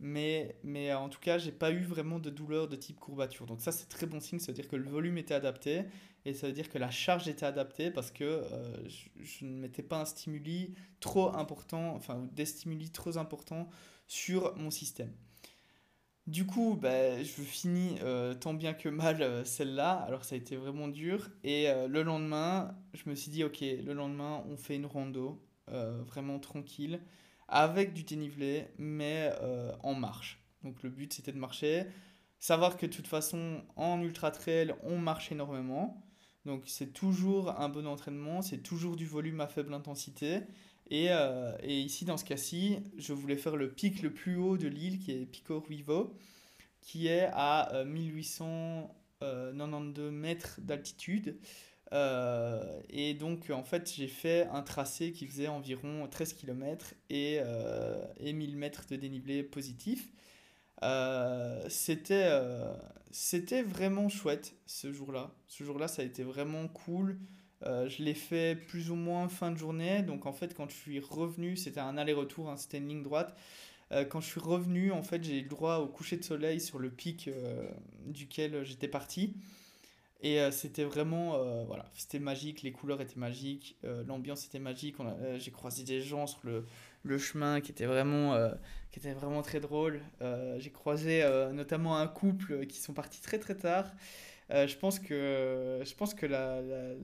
[0.00, 3.46] Mais, mais en tout cas, j'ai pas eu vraiment de douleur de type courbature.
[3.46, 5.84] Donc ça, c'est très bon signe, ça veut dire que le volume était adapté
[6.24, 9.82] et ça veut dire que la charge était adaptée parce que euh, je, ne mettais
[9.82, 13.68] pas un stimuli trop important, enfin des stimuli trop importants
[14.06, 15.12] sur mon système.
[16.26, 20.38] Du coup, bah, je finis euh, tant bien que mal euh, celle-là, alors ça a
[20.38, 21.30] été vraiment dur.
[21.42, 26.38] Et le lendemain, je me suis dit, ok, le lendemain, on fait une rando, vraiment
[26.38, 27.00] tranquille
[27.48, 30.42] avec du dénivelé, mais euh, en marche.
[30.62, 31.86] Donc le but c'était de marcher.
[32.38, 36.02] Savoir que de toute façon, en ultra trail, on marche énormément.
[36.44, 40.40] Donc c'est toujours un bon entraînement, c'est toujours du volume à faible intensité.
[40.90, 44.58] Et, euh, et ici, dans ce cas-ci, je voulais faire le pic le plus haut
[44.58, 46.14] de l'île, qui est Pico Ruivo,
[46.82, 51.38] qui est à 1892 euh, mètres d'altitude.
[51.92, 57.38] Euh, et donc, en fait, j'ai fait un tracé qui faisait environ 13 km et,
[57.40, 60.10] euh, et 1000 mètres de dénivelé positif.
[60.82, 62.30] Euh, c'était,
[63.10, 65.30] c'était vraiment chouette ce jour-là.
[65.46, 67.18] Ce jour-là, ça a été vraiment cool.
[67.62, 70.02] je l'ai fait plus ou moins fin de journée.
[70.02, 73.36] Donc, en fait, quand je suis revenu, c'était un aller-retour, hein, c'était une ligne droite.
[74.10, 76.78] quand je suis revenu, en fait, j'ai eu le droit au coucher de soleil sur
[76.78, 77.30] le pic
[78.06, 79.36] duquel j'étais parti.
[80.24, 84.58] Et euh, c'était vraiment, euh, voilà, c'était magique, les couleurs étaient magiques, euh, l'ambiance était
[84.58, 84.96] magique.
[85.36, 86.64] j'ai croisé des gens sur le,
[87.02, 88.34] le chemin qui étaient vraiment,
[88.90, 90.00] qui était vraiment très drôle.
[90.58, 93.92] j'ai croisé notamment un couple qui sont partis très très tard.
[94.48, 96.94] je pense que, je pense que la, la,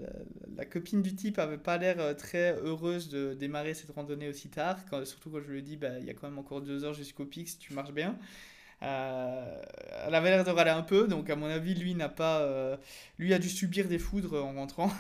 [0.56, 4.78] la, copine du type avait pas l'air très heureuse de démarrer cette randonnée aussi tard,
[5.04, 6.94] surtout quand je lui ai dit, bah, il y a quand même encore deux heures
[6.94, 8.18] jusqu'au pic si tu marches bien.
[8.82, 9.62] Euh,
[10.06, 12.76] elle avait l'air de râler un peu, donc à mon avis, lui n'a pas, euh,
[13.18, 14.90] lui a dû subir des foudres en rentrant.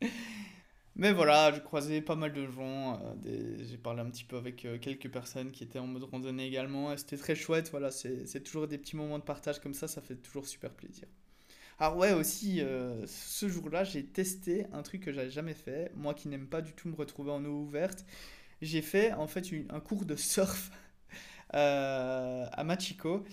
[0.96, 4.66] Mais voilà, j'ai croisé pas mal de gens, euh, j'ai parlé un petit peu avec
[4.80, 8.68] quelques personnes qui étaient en mode randonnée également, et c'était très chouette, voilà, c'est toujours
[8.68, 11.08] des petits moments de partage comme ça, ça fait toujours super plaisir.
[11.80, 12.62] Alors ouais, aussi,
[13.06, 16.72] ce jour-là, j'ai testé un truc que j'avais jamais fait, moi qui n'aime pas du
[16.74, 18.04] tout me retrouver en eau ouverte,
[18.62, 20.70] j'ai fait en fait un cours de surf
[21.54, 23.24] à Machiko.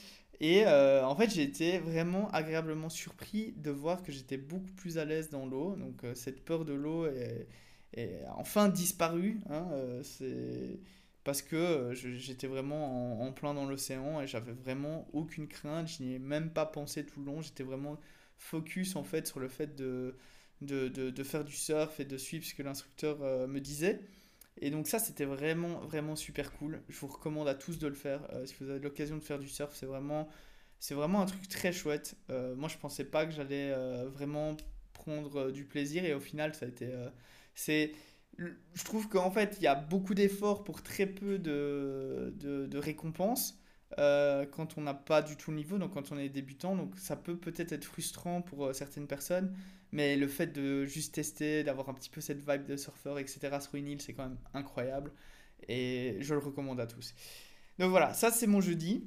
[0.41, 4.97] Et euh, en fait, j'ai été vraiment agréablement surpris de voir que j'étais beaucoup plus
[4.97, 5.75] à l'aise dans l'eau.
[5.75, 7.47] Donc, euh, cette peur de l'eau est,
[7.93, 9.39] est, enfin disparue.
[9.51, 9.67] Hein,
[10.03, 10.79] c'est
[11.23, 15.87] parce que j'étais vraiment en, plein dans l'océan et j'avais vraiment aucune crainte.
[15.87, 17.41] Je n'y ai même pas pensé tout le long.
[17.43, 17.99] J'étais vraiment
[18.39, 20.15] focus en fait sur le fait de,
[20.61, 24.01] de, de, de, faire du surf et de suivre ce que l'instructeur me disait.
[24.61, 26.81] Et donc ça, c'était vraiment, vraiment super cool.
[26.89, 28.21] Je vous recommande à tous de le faire.
[28.33, 30.29] Euh, si vous avez l'occasion de faire du surf, c'est vraiment,
[30.79, 32.15] c'est vraiment un truc très chouette.
[32.29, 34.55] Euh, moi, je pensais pas que j'allais euh, vraiment
[34.93, 36.93] prendre du plaisir et au final, ça a été...
[37.55, 37.93] c'est,
[38.37, 42.77] je trouve qu'en fait, il y a beaucoup d'efforts pour très peu de, de, de
[42.77, 43.59] récompenses.
[43.97, 47.15] quand on n'a pas du tout le niveau, donc quand on est débutant, donc ça
[47.15, 49.55] peut peut-être être frustrant pour certaines personnes,
[49.91, 53.57] mais le fait de juste tester, d'avoir un petit peu cette vibe de surfeur, etc.
[53.59, 55.11] sur une île, c'est quand même incroyable.
[55.67, 57.13] Et je le recommande à tous.
[57.79, 59.03] Donc voilà, ça c'est mon jeudi.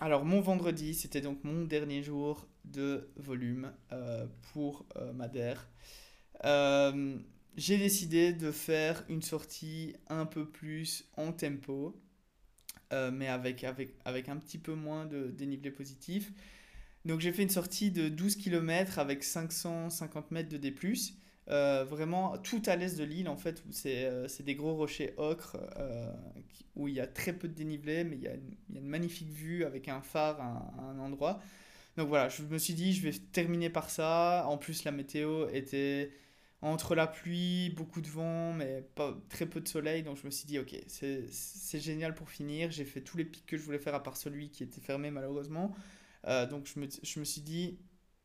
[0.00, 5.68] Alors mon vendredi, c'était donc mon dernier jour de volume euh, pour euh, Madère.
[6.44, 7.18] Euh,
[7.56, 12.00] j'ai décidé de faire une sortie un peu plus en tempo,
[13.12, 16.32] mais avec, avec, avec un petit peu moins de dénivelé positif.
[17.04, 20.74] Donc j'ai fait une sortie de 12 km avec 550 mètres de D+.
[21.50, 25.14] Euh, vraiment tout à l'est de l'île en fait où c'est euh, des gros rochers
[25.16, 26.12] ocre euh,
[26.76, 28.80] où il y a très peu de dénivelé mais il y, a une, y a
[28.80, 31.40] une magnifique vue avec un phare à, un endroit.
[31.96, 34.44] Donc voilà je me suis dit je vais terminer par ça.
[34.46, 36.12] En plus la météo était
[36.60, 40.02] entre la pluie beaucoup de vent mais pas très peu de soleil.
[40.02, 42.70] Donc je me suis dit ok c'est génial pour finir.
[42.70, 45.10] J'ai fait tous les pics que je voulais faire à part celui qui était fermé
[45.10, 45.74] malheureusement
[46.26, 47.78] euh, donc je me, je me suis dit,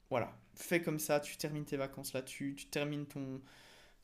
[0.09, 3.41] voilà, fais comme ça, tu termines tes vacances là-dessus, tu termines ton,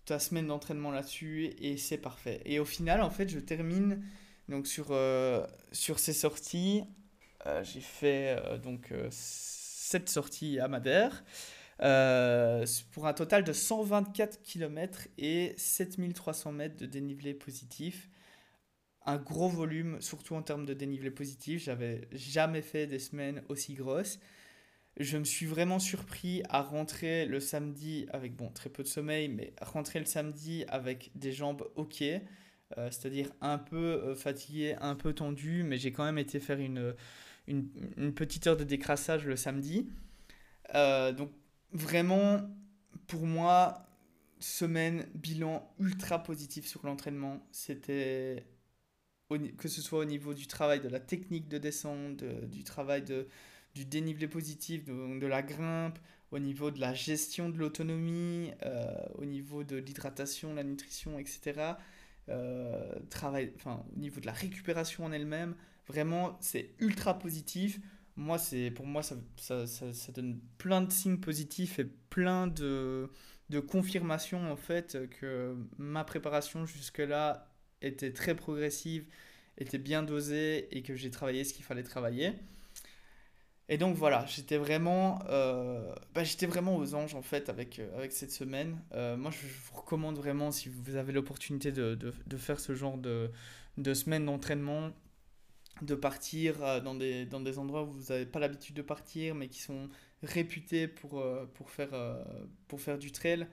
[0.06, 2.42] ta semaine d'entraînement là-dessus et c'est parfait.
[2.46, 4.04] Et au final, en fait, je termine
[4.48, 6.84] donc sur, euh, sur ces sorties.
[7.46, 11.24] Euh, j'ai fait donc 7 sorties à Madère.
[12.92, 18.10] pour un total de 124 km et 7300 mètres de dénivelé positif
[19.10, 21.64] un gros volume, surtout en termes de dénivelé positif.
[21.64, 24.20] J'avais jamais fait des semaines aussi grosses.
[24.98, 29.28] Je me suis vraiment surpris à rentrer le samedi avec, bon, très peu de sommeil,
[29.28, 32.22] mais rentrer le samedi avec des jambes ok, euh,
[32.92, 36.94] c'est-à-dire un peu euh, fatigué, un peu tendu, mais j'ai quand même été faire une,
[37.48, 39.90] une, petite heure de décrassage le samedi.
[40.76, 41.32] Euh, donc
[41.72, 42.42] vraiment,
[43.08, 43.86] pour moi,
[44.40, 47.42] semaine bilan ultra positif sur l'entraînement.
[47.52, 48.46] C'était
[49.58, 53.28] que ce soit au niveau du travail de la technique de descente, du travail de,
[53.76, 56.00] du dénivelé positif, de, de, la grimpe,
[56.32, 61.74] au niveau de la gestion de l'autonomie, euh, au niveau de l'hydratation, la nutrition, etc.
[62.30, 65.56] Euh, travail, enfin, au niveau de la récupération en elle-même,
[65.88, 67.80] vraiment, c'est ultra positif.
[68.16, 68.38] Moi,
[68.76, 73.10] pour moi, ça, ça, ça, ça, donne plein de signes positifs et plein de,
[73.50, 77.49] de confirmations, en fait, que ma préparation jusque-là
[77.82, 79.06] était très progressive,
[79.58, 82.34] était bien dosée et que j'ai travaillé ce qu'il fallait travailler.
[83.72, 87.98] Et donc voilà, j'étais vraiment, euh, bah, j'étais vraiment aux anges en fait avec, euh,
[87.98, 88.82] avec cette semaine.
[88.94, 92.98] Euh, moi, je vous recommande vraiment, si vous avez l'opportunité de, de, faire ce genre
[92.98, 93.30] de,
[93.78, 94.90] de semaine d'entraînement,
[95.84, 99.48] de partir dans des, dans des endroits où vous n'avez pas l'habitude de partir, mais
[99.48, 99.88] qui sont
[100.24, 101.92] réputés pour, pour, faire,
[102.68, 103.48] pour faire du trail.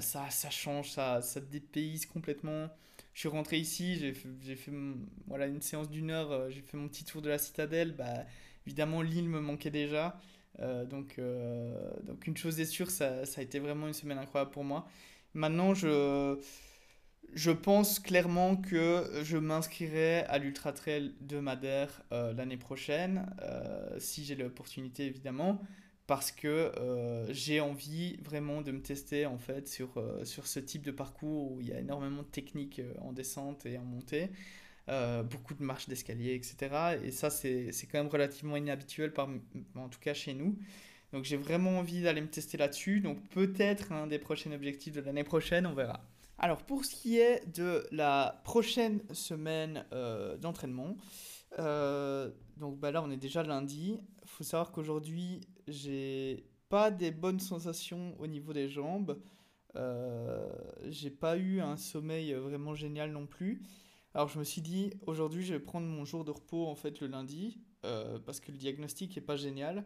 [0.00, 2.68] ça, ça change, ça, ça dépayse complètement.
[3.16, 4.72] Je suis rentré ici, j'ai fait, fait
[5.26, 7.92] voilà, une séance d'une heure, j'ai fait mon petit tour de la citadelle.
[7.96, 8.26] Bah,
[8.66, 10.20] évidemment, l'île me manquait déjà.
[10.60, 11.18] donc,
[12.04, 14.86] donc, une chose est sûre, ça, ça a été vraiment une semaine incroyable pour moi.
[15.32, 16.38] Maintenant, je
[17.34, 23.98] je pense clairement que je m'inscrirai à l'Ultra Trail de Madère euh, l'année prochaine, euh,
[23.98, 25.60] si j'ai l'opportunité évidemment,
[26.06, 30.84] parce que euh, j'ai envie vraiment de me tester en fait sur, sur ce type
[30.84, 34.30] de parcours où il y a énormément de techniques en descente et en montée,
[35.24, 36.98] beaucoup de marches d'escalier, etc.
[37.04, 39.12] Et ça, c'est quand même relativement inhabituel,
[39.74, 40.56] en tout cas chez nous.
[41.12, 43.00] Donc j'ai vraiment envie d'aller me tester là-dessus.
[43.00, 46.04] Donc peut-être un des prochains objectifs de l'année prochaine, on verra.
[46.38, 50.96] Alors pour ce qui est de la prochaine semaine euh, d'entraînement,
[51.58, 53.98] euh, donc bah là on est déjà lundi.
[54.22, 59.18] Il faut savoir qu'aujourd'hui j'ai pas des bonnes sensations au niveau des jambes.
[59.76, 60.48] Euh,
[60.88, 63.62] j'ai pas eu un sommeil vraiment génial non plus.
[64.14, 67.00] Alors je me suis dit aujourd'hui je vais prendre mon jour de repos en fait
[67.00, 67.58] le lundi
[68.24, 69.84] parce que le diagnostic est pas génial.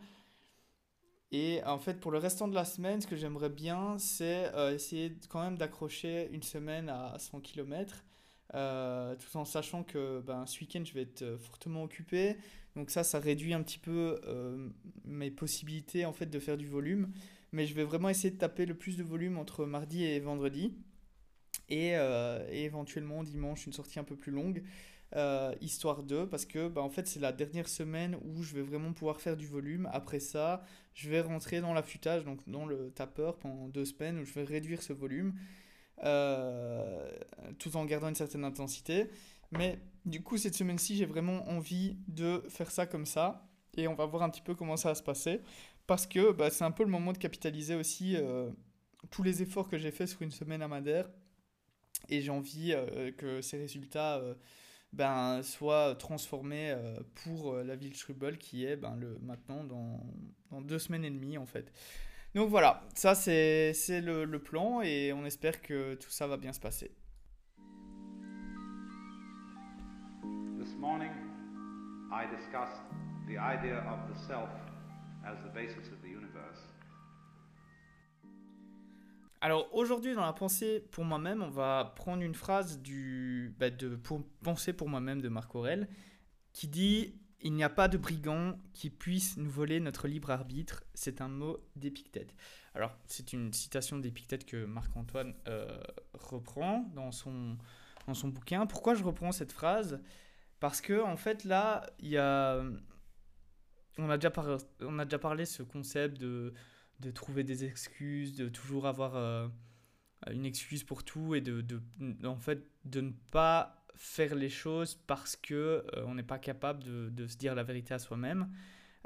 [1.32, 4.74] Et en fait, pour le restant de la semaine, ce que j'aimerais bien, c'est euh,
[4.74, 8.04] essayer quand même d'accrocher une semaine à 100 km,
[8.54, 12.36] euh, tout en sachant que ben, ce week-end, je vais être euh, fortement occupé.
[12.76, 14.20] Donc ça, ça réduit un petit peu
[15.04, 17.10] mes possibilités en fait de faire du volume.
[17.52, 20.76] Mais je vais vraiment essayer de taper le plus de volume entre mardi et vendredi.
[21.68, 21.94] Et,
[22.52, 24.62] éventuellement dimanche, une sortie un peu plus longue.
[25.16, 28.62] Euh, histoire 2 parce que bah, en fait c'est la dernière semaine où je vais
[28.62, 29.88] vraiment pouvoir faire du volume.
[29.92, 34.24] Après ça, je vais rentrer dans l'affûtage, donc dans le tapeur pendant deux semaines où
[34.24, 35.34] je vais réduire ce volume
[36.04, 37.08] euh,
[37.58, 39.10] tout en gardant une certaine intensité.
[39.52, 43.94] Mais du coup, cette semaine-ci, j'ai vraiment envie de faire ça comme ça et on
[43.94, 45.40] va voir un petit peu comment ça va se passer
[45.86, 48.50] parce que bah, c'est un peu le moment de capitaliser aussi euh,
[49.10, 51.08] tous les efforts que j'ai fait sur une semaine à Madère
[52.08, 52.74] et j'ai envie
[53.18, 54.22] que ces résultats
[54.92, 60.78] ben, soit transformé euh, pour euh, la ville Schrubel qui est ben, maintenant dans, deux
[60.78, 61.72] semaines et demie en fait.
[62.34, 66.52] Donc voilà, ça c'est le, le plan et on espère que tout ça va bien
[66.52, 66.92] se passer.
[70.58, 71.10] This morning,
[72.12, 72.80] I discussed
[73.26, 74.48] the idea of the self
[75.24, 76.60] as the basis of the universe.
[79.40, 83.96] Alors aujourd'hui dans la pensée pour moi-même, on va prendre une phrase du, bah, de
[83.96, 85.88] pour penser pour moi-même de Marc Aurel
[86.52, 90.84] qui dit il n'y a pas de brigand qui puisse nous voler notre libre arbitre.
[90.94, 92.34] C'est un mot d'Épictète.
[92.74, 95.80] Alors c'est une citation d'Épictète que Marc-Antoine euh,
[96.14, 97.56] reprend dans son,
[98.06, 98.66] dans son bouquin.
[98.66, 100.00] Pourquoi je reprends cette phrase?
[100.60, 102.62] Parce que en fait là, il y a
[103.98, 104.32] on a déjà,
[104.80, 106.54] on a déjà parlé ce concept de
[107.00, 109.48] de trouver des excuses, de toujours avoir euh,
[110.30, 111.80] une excuse pour tout et de, de,
[112.26, 115.54] en fait, de ne pas faire les choses parce que
[115.94, 118.48] euh, on n'est pas capable de, se dire la vérité à soi-même.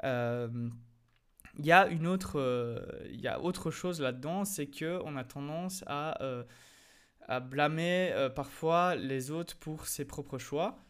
[0.03, 0.69] Euh,
[1.57, 2.37] il y a une autre,
[3.09, 6.17] il y autre chose là-dedans, c'est que on a tendance à,
[7.21, 10.85] à blâmer parfois les autres pour ses propres choix.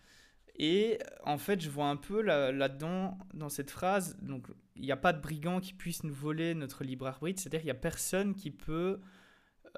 [0.57, 4.97] Et en fait, je vois un peu là-dedans, dans cette phrase, donc il n'y a
[4.97, 8.35] pas de brigand qui puisse nous voler notre libre arbitre, c'est-à-dire qu'il n'y a personne
[8.35, 9.01] qui peut,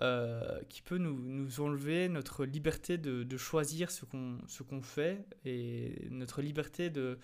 [0.01, 4.37] euh, qui peut nous, nous, enlever notre liberté de, de choisir ce qu'on
[4.69, 7.19] qu'on fait et notre liberté de,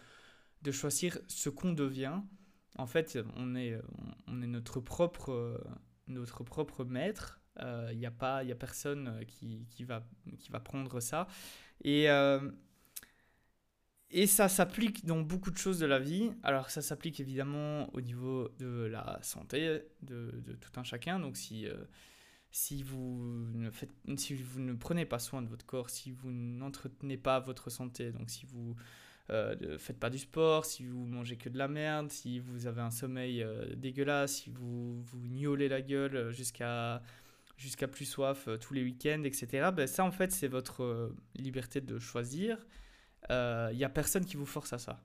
[0.62, 2.22] de choisir ce qu'on devient.
[2.78, 3.80] En fait, on est,
[4.28, 5.64] on est notre, propre,
[6.08, 7.40] notre propre maître.
[7.58, 10.04] Il euh, n'y a, a personne qui, qui, va,
[10.40, 11.28] qui va prendre ça.
[11.84, 12.10] Et.
[12.10, 12.52] Euh,
[14.16, 16.32] et ça s'applique dans beaucoup de choses de la vie.
[16.44, 21.20] Alors ça s'applique évidemment au niveau de la santé de, de tout un chacun.
[21.20, 21.74] Donc si, euh,
[22.54, 26.32] si, vous ne faites, si vous ne prenez pas soin de votre corps, si vous
[26.32, 28.76] n'entretenez pas votre santé, donc si vous
[29.30, 32.66] euh, ne faites pas du sport, si vous mangez que de la merde, si vous
[32.66, 37.02] avez un sommeil euh, dégueulasse, si vous vous gnolez la gueule jusqu'à
[37.58, 39.70] jusqu'à plus soif tous les week-ends, etc.
[39.76, 42.58] Ben ça en fait c'est votre liberté de choisir
[43.30, 45.00] il euh, n'y a personne qui vous force à ça.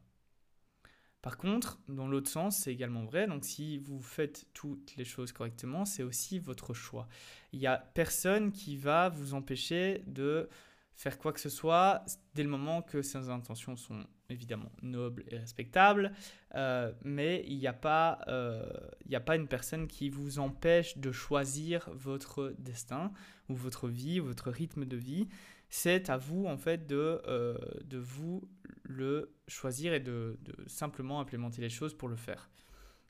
[1.22, 3.26] Par contre, dans l'autre sens, c'est également vrai.
[3.26, 7.08] Donc, si vous faites toutes les choses correctement, c'est aussi votre choix.
[7.52, 10.48] Il n'y a personne qui va vous empêcher de
[10.94, 12.04] faire quoi que ce soit
[12.34, 16.12] dès le moment que ses intentions sont évidemment nobles et respectables.
[16.54, 18.68] Euh, mais il n'y a, pas, euh,
[19.12, 23.12] a pas une personne qui vous empêche de choisir votre destin
[23.48, 25.28] ou votre vie, ou votre rythme de vie
[25.68, 28.48] c'est à vous en fait de, euh, de vous
[28.88, 32.50] le choisir et de, simplement implémenter les choses pour le faire.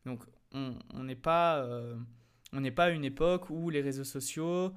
[0.04, 1.96] Donc on n'est pas, euh,
[2.74, 4.72] pas à une époque où les réseaux sociaux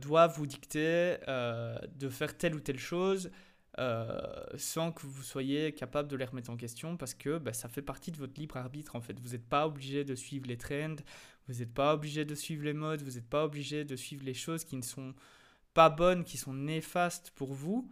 [0.00, 3.30] doivent vous dicter de faire telle ou telle chose
[4.56, 7.82] sans que vous soyez capable de les remettre en question parce que bah, ça fait
[7.82, 9.18] partie de votre libre arbitre en fait.
[9.18, 10.96] Vous n'êtes pas obligé de suivre les trends,
[11.48, 14.34] vous n'êtes pas obligé de suivre les modes, vous n'êtes pas obligé de suivre les
[14.34, 15.14] choses qui ne sont
[15.74, 17.90] pas bonnes, qui sont néfastes pour vous.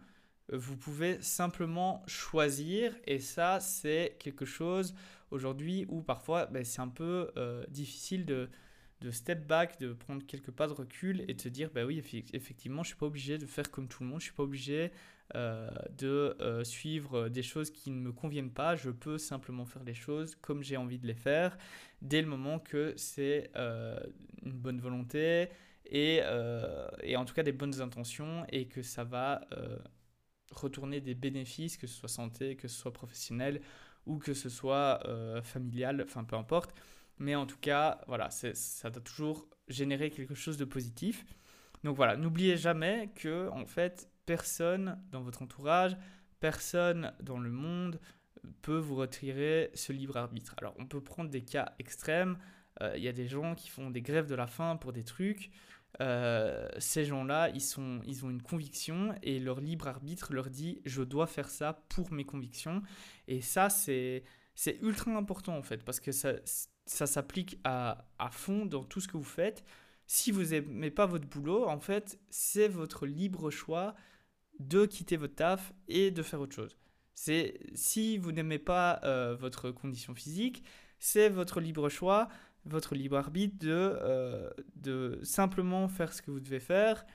[0.53, 2.95] Euh, vous pouvez simplement choisir.
[3.05, 4.93] Et ça c'est quelque chose
[5.31, 8.49] aujourd'hui où parfois ben, c'est un peu euh, difficile de,
[9.01, 12.01] de step back, de prendre quelques pas de recul et de se dire bah oui
[12.33, 14.91] effectivement je suis pas obligé de faire comme tout le monde, je suis pas obligé
[15.35, 19.93] euh, de suivre des choses qui ne me conviennent pas, je peux simplement faire les
[19.95, 21.57] choses comme j'ai envie de les faire
[22.01, 25.49] dès le moment que c'est une bonne volonté
[25.85, 26.21] et,
[27.01, 29.41] et, en tout cas des bonnes intentions et que ça va
[30.55, 33.61] retourner des bénéfices, que ce soit santé, que ce soit professionnel
[34.05, 36.73] ou que ce soit euh, familial, enfin peu importe.
[37.19, 41.25] Mais en tout cas, voilà, ça doit toujours générer quelque chose de positif.
[41.83, 45.97] Donc voilà, n'oubliez jamais que en fait, personne dans votre entourage,
[46.39, 47.99] personne dans le monde
[48.61, 50.55] peut vous retirer ce libre arbitre.
[50.57, 52.37] Alors on peut prendre des cas extrêmes.
[52.81, 55.03] Euh, il y a des gens qui font des grèves de la faim pour des
[55.03, 55.51] trucs.
[56.01, 60.81] Euh, ces gens-là, ils, sont, ils ont une conviction et leur libre arbitre leur dit
[60.85, 62.81] je dois faire ça pour mes convictions.
[63.27, 64.23] Et ça, c'est,
[64.81, 66.33] ultra important en fait parce que ça,
[66.85, 69.63] ça s'applique à, à fond dans tout ce que vous faites.
[70.05, 73.95] Si vous n'aimez pas votre boulot, en fait, c'est votre libre choix
[74.59, 76.77] de quitter votre taf et de faire autre chose.
[77.15, 80.63] Si vous n'aimez pas euh, votre condition physique,
[80.99, 82.27] c'est votre libre choix
[82.65, 87.05] votre libre arbitre de, euh, de simplement faire ce que vous devez faire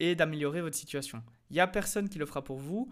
[0.00, 1.22] et d'améliorer votre situation.
[1.50, 2.90] Il n'y a personne qui le fera pour vous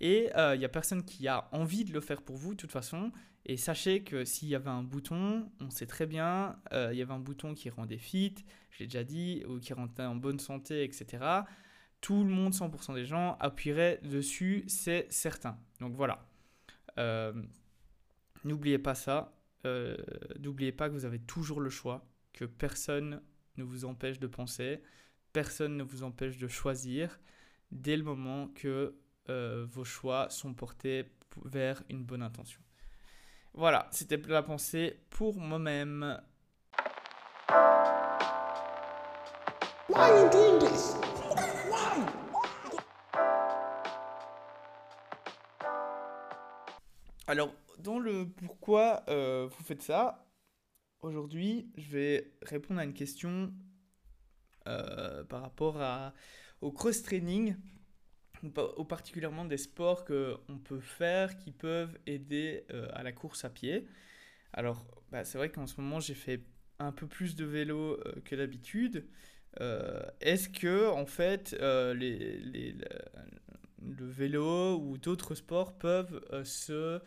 [0.00, 2.56] et euh, il n'y a personne qui a envie de le faire pour vous de
[2.58, 3.12] toute façon.
[3.44, 7.02] Et sachez que s'il y avait un bouton, on sait très bien, euh, il y
[7.02, 8.34] avait un bouton qui rendait fit,
[8.70, 11.24] je l'ai déjà dit, ou qui rendait en bonne santé, etc.
[12.00, 15.58] Tout le monde, 100% des gens, appuierait dessus, c'est certain.
[15.80, 16.26] Donc voilà.
[18.44, 19.35] N'oubliez pas ça.
[19.66, 19.96] Euh,
[20.38, 23.20] n'oubliez pas que vous avez toujours le choix, que personne
[23.56, 24.80] ne vous empêche de penser,
[25.32, 27.18] personne ne vous empêche de choisir
[27.72, 28.94] dès le moment que
[29.28, 31.06] euh, vos choix sont portés
[31.44, 32.60] vers une bonne intention.
[33.54, 36.20] Voilà, c'était la pensée pour moi-même.
[47.26, 50.26] Alors, dans le pourquoi euh, vous faites ça,
[51.00, 53.52] aujourd'hui, je vais répondre à une question
[54.66, 56.14] euh, par rapport à,
[56.60, 57.56] au cross-training,
[58.42, 63.50] ou particulièrement des sports qu'on peut faire qui peuvent aider euh, à la course à
[63.50, 63.88] pied.
[64.52, 66.42] Alors, bah, c'est vrai qu'en ce moment, j'ai fait
[66.78, 69.06] un peu plus de vélo que d'habitude.
[70.20, 72.74] Est-ce que, en fait, le
[73.82, 77.00] vélo ou d'autres sports peuvent se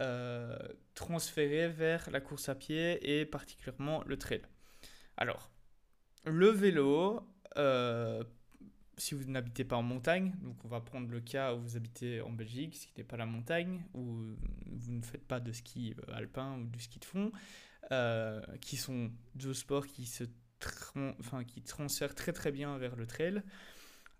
[0.00, 0.56] euh,
[0.94, 4.42] transférer vers la course à pied et particulièrement le trail.
[5.16, 5.50] Alors,
[6.24, 7.20] le vélo,
[7.56, 8.22] euh,
[8.96, 12.20] si vous n'habitez pas en montagne, donc on va prendre le cas où vous habitez
[12.20, 14.36] en Belgique, ce qui n'est pas la montagne, où
[14.66, 17.32] vous ne faites pas de ski euh, alpin ou du ski de fond,
[18.60, 20.24] qui sont deux sports qui se
[21.20, 23.42] enfin, qui transfèrent très très bien vers le trail.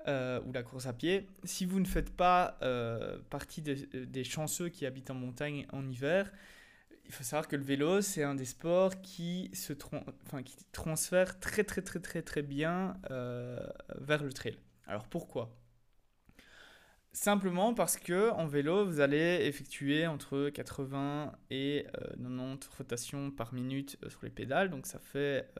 [0.06, 1.26] Euh, ou la course à pied.
[1.42, 6.32] Si vous ne faites pas euh, partie des, chanceux qui habitent en montagne en hiver,
[7.04, 9.72] il faut savoir que le vélo, c'est un des sports qui, se
[10.24, 13.58] enfin, qui transfère très très très très très bien euh,
[13.96, 14.56] vers le trail.
[14.86, 15.50] Alors pourquoi?
[17.12, 21.86] Simplement parce que en vélo, vous allez effectuer entre 80 et
[22.16, 25.50] 90 rotations par minute sur les pédales, donc ça fait,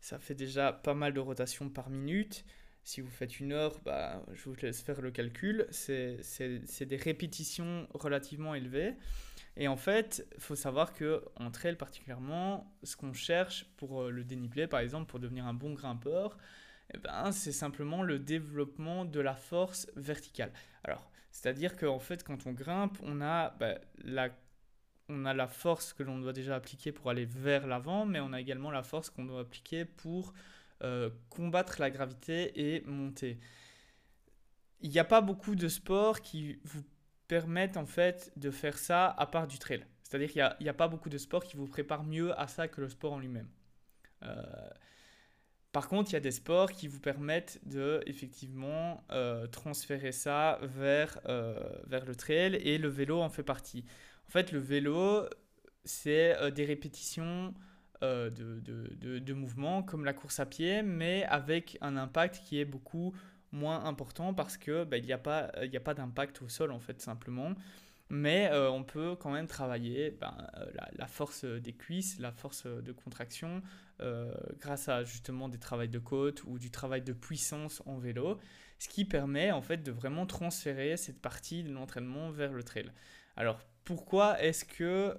[0.00, 2.44] ça fait déjà pas mal de rotations par minute.
[2.82, 5.66] Si vous faites une heure, bah, je vous laisse faire le calcul.
[5.70, 6.20] C'est
[6.80, 8.94] des répétitions relativement élevées.
[9.56, 14.10] Et en fait, il faut savoir que entre elles particulièrement, ce qu'on cherche pour euh,
[14.10, 16.38] le dénivelé, par exemple, pour devenir un bon grimpeur,
[16.94, 20.52] eh ben, c'est simplement le développement de la force verticale.
[20.84, 24.30] Alors, c'est-à-dire qu'en fait, quand on grimpe, on a, bah, la,
[25.08, 28.32] on a la force que l'on doit déjà appliquer pour aller vers l'avant, mais on
[28.32, 30.32] a également la force qu'on doit appliquer pour
[30.82, 33.38] euh, combattre la gravité et monter.
[34.80, 36.82] Il n'y a pas beaucoup de sports qui vous
[37.28, 39.84] permettent en fait de faire ça à part du trail.
[40.02, 42.80] C'est-à-dire qu'il n'y a, pas beaucoup de sports qui vous préparent mieux à ça que
[42.80, 43.48] le sport en lui-même.
[44.22, 44.42] Euh,
[45.70, 50.58] par contre, il y a des sports qui vous permettent de effectivement euh, transférer ça
[50.62, 51.20] vers,
[51.86, 53.84] vers le trail et le vélo en fait partie.
[54.26, 55.26] En fait, le vélo,
[55.84, 57.54] c'est des répétitions
[58.02, 62.64] de, de, de, mouvement comme la course à pied, mais avec un impact qui est
[62.64, 63.14] beaucoup
[63.52, 66.72] moins important parce que bah, il n'y a pas, il a pas d'impact au sol
[66.72, 67.54] en fait simplement.
[68.12, 73.62] Mais on peut quand même travailler la, la, force des cuisses, la force de contraction,
[74.58, 78.40] grâce à justement des travails de côte ou du travail de puissance en vélo,
[78.80, 82.90] ce qui permet en fait de vraiment transférer cette partie de l'entraînement vers le trail.
[83.36, 85.14] Alors pourquoi est-ce que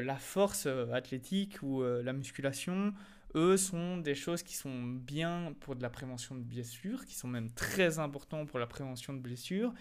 [0.00, 2.92] la force athlétique ou la musculation
[3.34, 7.28] eux sont des choses qui sont bien pour de la prévention de blessures, qui sont
[7.28, 9.72] même très importants pour la prévention de blessures,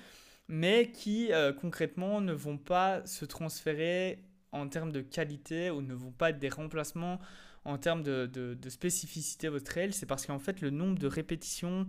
[0.48, 5.94] mais qui euh, concrètement ne vont pas se transférer en termes de qualité ou ne
[5.94, 7.20] vont pas être des remplacements
[7.66, 9.94] en termes de, de, spécificité votre trail.
[9.94, 11.86] C'est parce qu'en fait le nombre de répétitions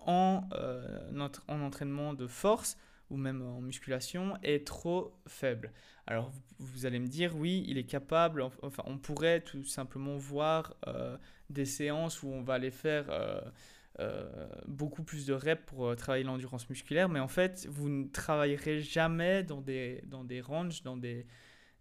[0.00, 2.76] en, euh, en entraînement de force
[3.16, 5.72] même en musculation est trop faible.
[6.06, 10.76] Alors vous, allez me dire, oui, il est capable, enfin on pourrait tout simplement voir
[10.86, 11.16] euh,
[11.50, 13.40] des séances où on va aller faire euh,
[14.00, 18.80] euh, beaucoup plus de reps pour travailler l'endurance musculaire, mais en fait vous ne travaillerez
[18.80, 21.26] jamais dans des, dans des ranges, dans des,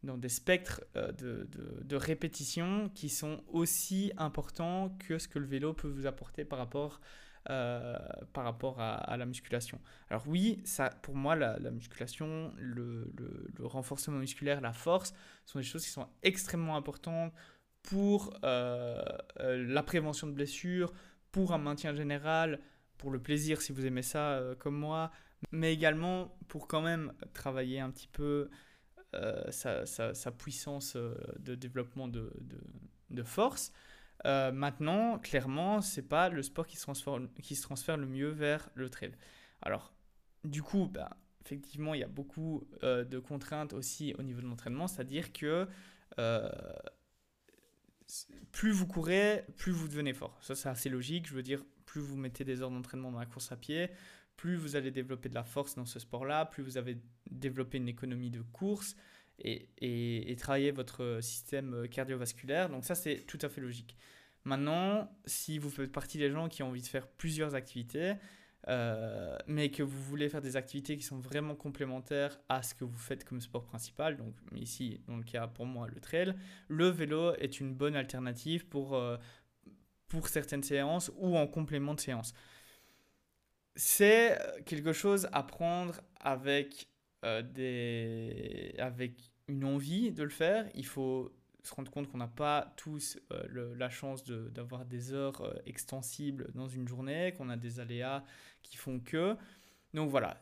[0.04, 5.74] dans spectres de, de, de répétition qui sont aussi importants que ce que le vélo
[5.74, 7.02] peut vous apporter par rapport
[7.50, 7.98] euh,
[8.32, 9.78] par rapport à, la musculation.
[10.10, 10.64] Alors oui,
[11.02, 13.12] pour moi, la, musculation, le,
[13.60, 15.14] renforcement musculaire, la force,
[15.46, 17.34] sont des choses qui sont extrêmement importantes
[17.82, 19.04] pour euh,
[19.42, 20.94] euh, la prévention de blessures,
[21.34, 22.62] pour un maintien général,
[22.98, 25.12] pour le plaisir si vous aimez ça comme moi,
[25.52, 28.50] mais également pour quand même travailler un petit peu
[29.50, 33.74] sa, sa, sa, puissance de développement de force.
[34.26, 38.30] Euh, maintenant, clairement, c'est pas le sport qui se, transfère, qui se transfère le mieux
[38.30, 39.12] vers le trail.
[39.62, 39.94] Alors,
[40.44, 44.48] du coup, bah, effectivement, il y a beaucoup euh, de contraintes aussi au niveau de
[44.48, 45.68] l'entraînement, c'est-à-dire que
[46.20, 46.50] euh,
[48.52, 50.38] plus vous courez, plus vous devenez fort.
[50.42, 51.28] Ça, c'est assez logique.
[51.28, 53.90] Je veux dire, plus vous mettez des heures d'entraînement dans la course à pied,
[54.38, 56.98] plus vous allez développer de la force dans ce sport-là, plus vous avez
[57.30, 58.96] développé une économie de course,
[59.40, 62.70] et, travailler votre système cardiovasculaire.
[62.70, 63.96] Donc ça, c'est tout à fait logique.
[64.46, 68.16] Maintenant, si vous faites partie des gens qui ont envie de faire plusieurs activités,
[68.70, 72.86] euh, mais que vous voulez faire des activités qui sont vraiment complémentaires à ce que
[72.86, 76.34] vous faites comme sport principal, donc ici, dans le cas pour moi, le trail,
[76.70, 79.18] le vélo est une bonne alternative pour, euh,
[80.08, 82.34] pour certaines séances ou en complément de séances.
[83.76, 86.88] C'est quelque chose à prendre avec
[87.24, 90.70] euh, avec une envie de le faire.
[90.76, 95.40] Il faut se rendre compte qu'on n'a pas tous euh, la chance d'avoir des heures
[95.42, 98.26] euh, extensibles dans une journée, qu'on a des aléas
[98.62, 99.38] qui font que.
[99.94, 100.42] Donc voilà,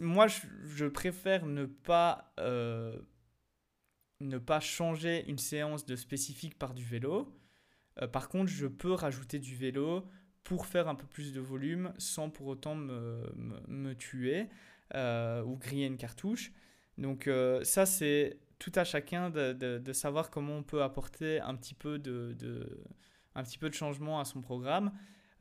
[0.00, 2.32] moi je, préfère ne pas,
[4.20, 7.32] ne pas changer une séance de spécifique par du vélo.
[8.12, 10.08] par contre, je peux rajouter du vélo
[10.42, 13.30] pour faire un peu plus de volume sans pour autant me,
[13.68, 14.48] me tuer.
[14.94, 16.52] Euh, ou griller une cartouche.
[16.98, 21.54] Donc euh, ça, c'est tout à chacun de, de, savoir comment on peut apporter un
[21.54, 22.84] petit peu de, de,
[23.34, 24.92] un petit peu de changement à son programme.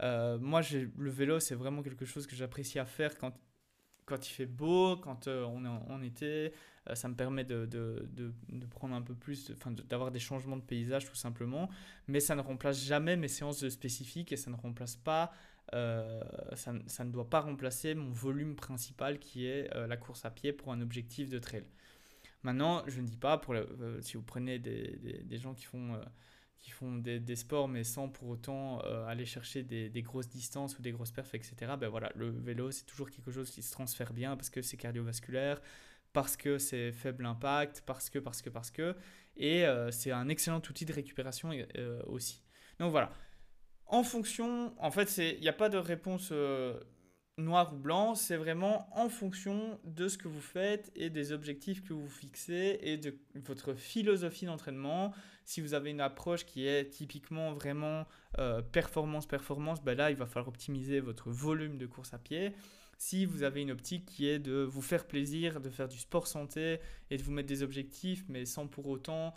[0.02, 3.34] Euh, moi, le vélo, c'est vraiment quelque chose que j'apprécie à faire quand,
[4.06, 6.54] quand il fait beau, quand on est en, été.
[6.94, 9.52] ça me permet de, de, de, prendre un peu plus,
[9.90, 11.70] d'avoir des changements de paysage tout simplement.
[12.08, 15.34] Mais ça ne remplace jamais mes séances spécifiques et ça ne remplace pas
[15.74, 16.22] euh,
[16.56, 20.52] ça, ne doit pas remplacer mon volume principal qui est euh, la course à pied
[20.52, 21.64] pour un objectif de trail.
[22.44, 26.02] Maintenant, je ne dis pas, euh, si vous prenez des, gens qui font,
[26.58, 30.82] qui font des, des, sports mais sans pour autant aller chercher des, grosses distances ou
[30.82, 34.12] des grosses perfs, etc., ben voilà, le vélo, c'est toujours quelque chose qui se transfère
[34.12, 35.62] bien parce que c'est cardiovasculaire,
[36.14, 38.96] parce que c'est faible impact, parce que, parce que, parce que,
[39.38, 41.52] et c'est un excellent outil de récupération
[42.08, 42.42] aussi.
[42.80, 43.12] Donc voilà,
[43.92, 46.80] en fonction, en fait, il n'y a pas de réponse euh,
[47.38, 51.84] noire ou blanc, c'est vraiment en fonction de ce que vous faites et des objectifs
[51.84, 55.14] que vous fixez et de votre philosophie d'entraînement.
[55.44, 58.08] Si vous avez une approche qui est typiquement vraiment
[58.72, 62.54] performance-performance, euh, ben là, il va falloir optimiser votre volume de course à pied.
[62.98, 66.28] Si vous avez une optique qui est de vous faire plaisir, de faire du sport
[66.28, 66.80] santé
[67.10, 69.34] et de vous mettre des objectifs, mais sans pour autant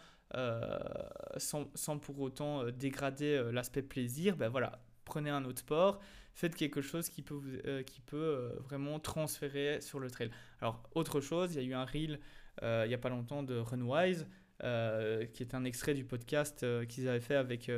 [1.37, 6.01] sans, sans, pour autant euh, dégrader euh, l'aspect plaisir, ben voilà, prenez un autre sport,
[6.35, 10.30] faites quelque chose qui peut, qui peut vraiment transférer sur le trail.
[10.61, 12.18] Alors, autre chose, il y a eu un reel
[12.62, 14.26] il n'y a pas longtemps de Runwise,
[14.61, 17.70] qui est un extrait du podcast qu'ils avaient fait avec,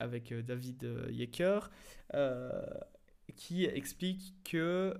[0.00, 1.70] avec David Yecker,
[3.36, 4.94] qui explique que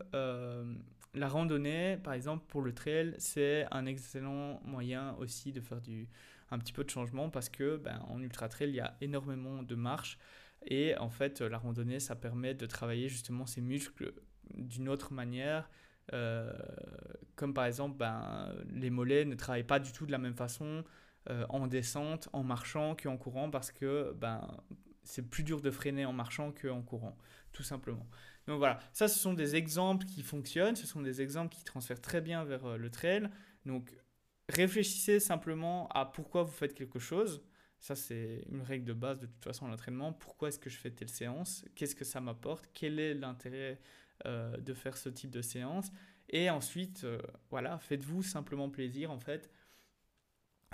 [1.14, 6.08] la randonnée, par exemple, pour le trail, c'est un excellent moyen aussi de faire du,
[6.54, 9.62] un petit peu de changement parce que ben, en ultra trail, il y a énormément
[9.62, 10.18] de marches.
[10.66, 14.14] Et en fait, la randonnée, ça permet de travailler justement ces muscles
[14.54, 15.68] d'une autre manière.
[16.12, 16.52] Euh,
[17.36, 20.84] comme par exemple, ben, les mollets ne travaillent pas du tout de la même façon
[21.30, 24.46] euh, en descente, en marchant qu'en courant parce que ben,
[25.02, 27.16] c'est plus dur de freiner en marchant qu'en courant,
[27.52, 28.06] tout simplement.
[28.46, 32.00] Donc voilà, ça ce sont des exemples qui fonctionnent, ce sont des exemples qui transfèrent
[32.00, 33.28] très bien vers euh, le trail.
[33.64, 33.94] Donc
[34.48, 37.42] réfléchissez simplement à pourquoi vous faites quelque chose.
[37.78, 40.12] Ça, c'est une règle de base de toute façon l'entraînement.
[40.12, 41.64] Pourquoi est-ce que je fais telle séance?
[41.74, 42.68] Qu'est-ce que ça m'apporte?
[42.72, 43.78] Quel est l'intérêt
[44.26, 45.90] euh, de faire ce type de séance?
[46.30, 47.18] Et ensuite, euh,
[47.50, 49.50] voilà, faites-vous simplement plaisir en fait.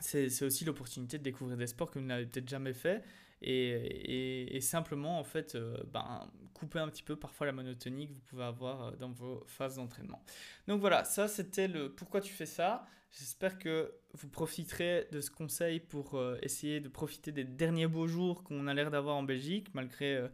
[0.01, 3.05] C'est aussi l'opportunité de découvrir des sports que vous n'avez peut-être jamais fait
[3.43, 8.21] et, simplement en fait euh, ben, couper un petit peu parfois la monotonie que vous
[8.21, 10.23] pouvez avoir dans vos phases d'entraînement.
[10.69, 12.87] Donc voilà, ça c'était le pourquoi tu fais ça.
[13.13, 18.07] J'espère que vous profiterez de ce conseil pour euh, essayer de profiter des derniers beaux
[18.07, 20.29] jours qu'on a l'air d'avoir en Belgique, malgré, euh,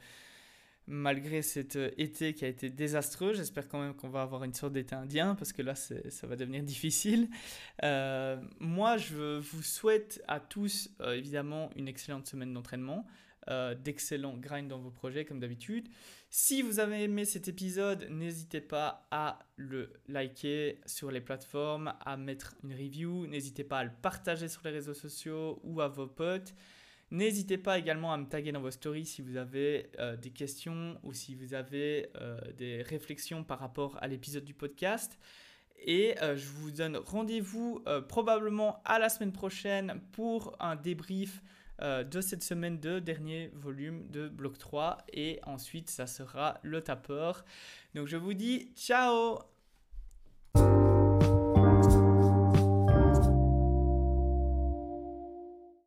[0.86, 3.34] malgré cet euh, été qui a été désastreux.
[3.34, 6.36] J'espère quand même qu'on va avoir une sorte d'été indien, parce que là, ça va
[6.36, 7.28] devenir difficile.
[8.60, 13.06] moi, je vous souhaite à tous, évidemment, une excellente semaine d'entraînement.
[13.48, 15.88] Euh, d'excellents grind dans vos projets comme d'habitude.
[16.30, 22.16] Si vous avez aimé cet épisode, n'hésitez pas à le liker sur les plateformes, à
[22.16, 26.08] mettre une review, n'hésitez pas à le partager sur les réseaux sociaux ou à vos
[26.08, 26.56] potes.
[27.10, 30.98] N'hésitez pas également à me taguer dans vos stories si vous avez euh, des questions
[31.04, 35.18] ou si vous avez euh, des réflexions par rapport à l'épisode du podcast.
[35.78, 41.42] Et je vous donne rendez-vous probablement à la semaine prochaine pour un débrief
[41.82, 46.80] euh, de cette semaine de dernier volume de Bloc 3 et ensuite ça sera le
[46.80, 47.44] tapeur.
[47.94, 49.40] Donc je vous dis ciao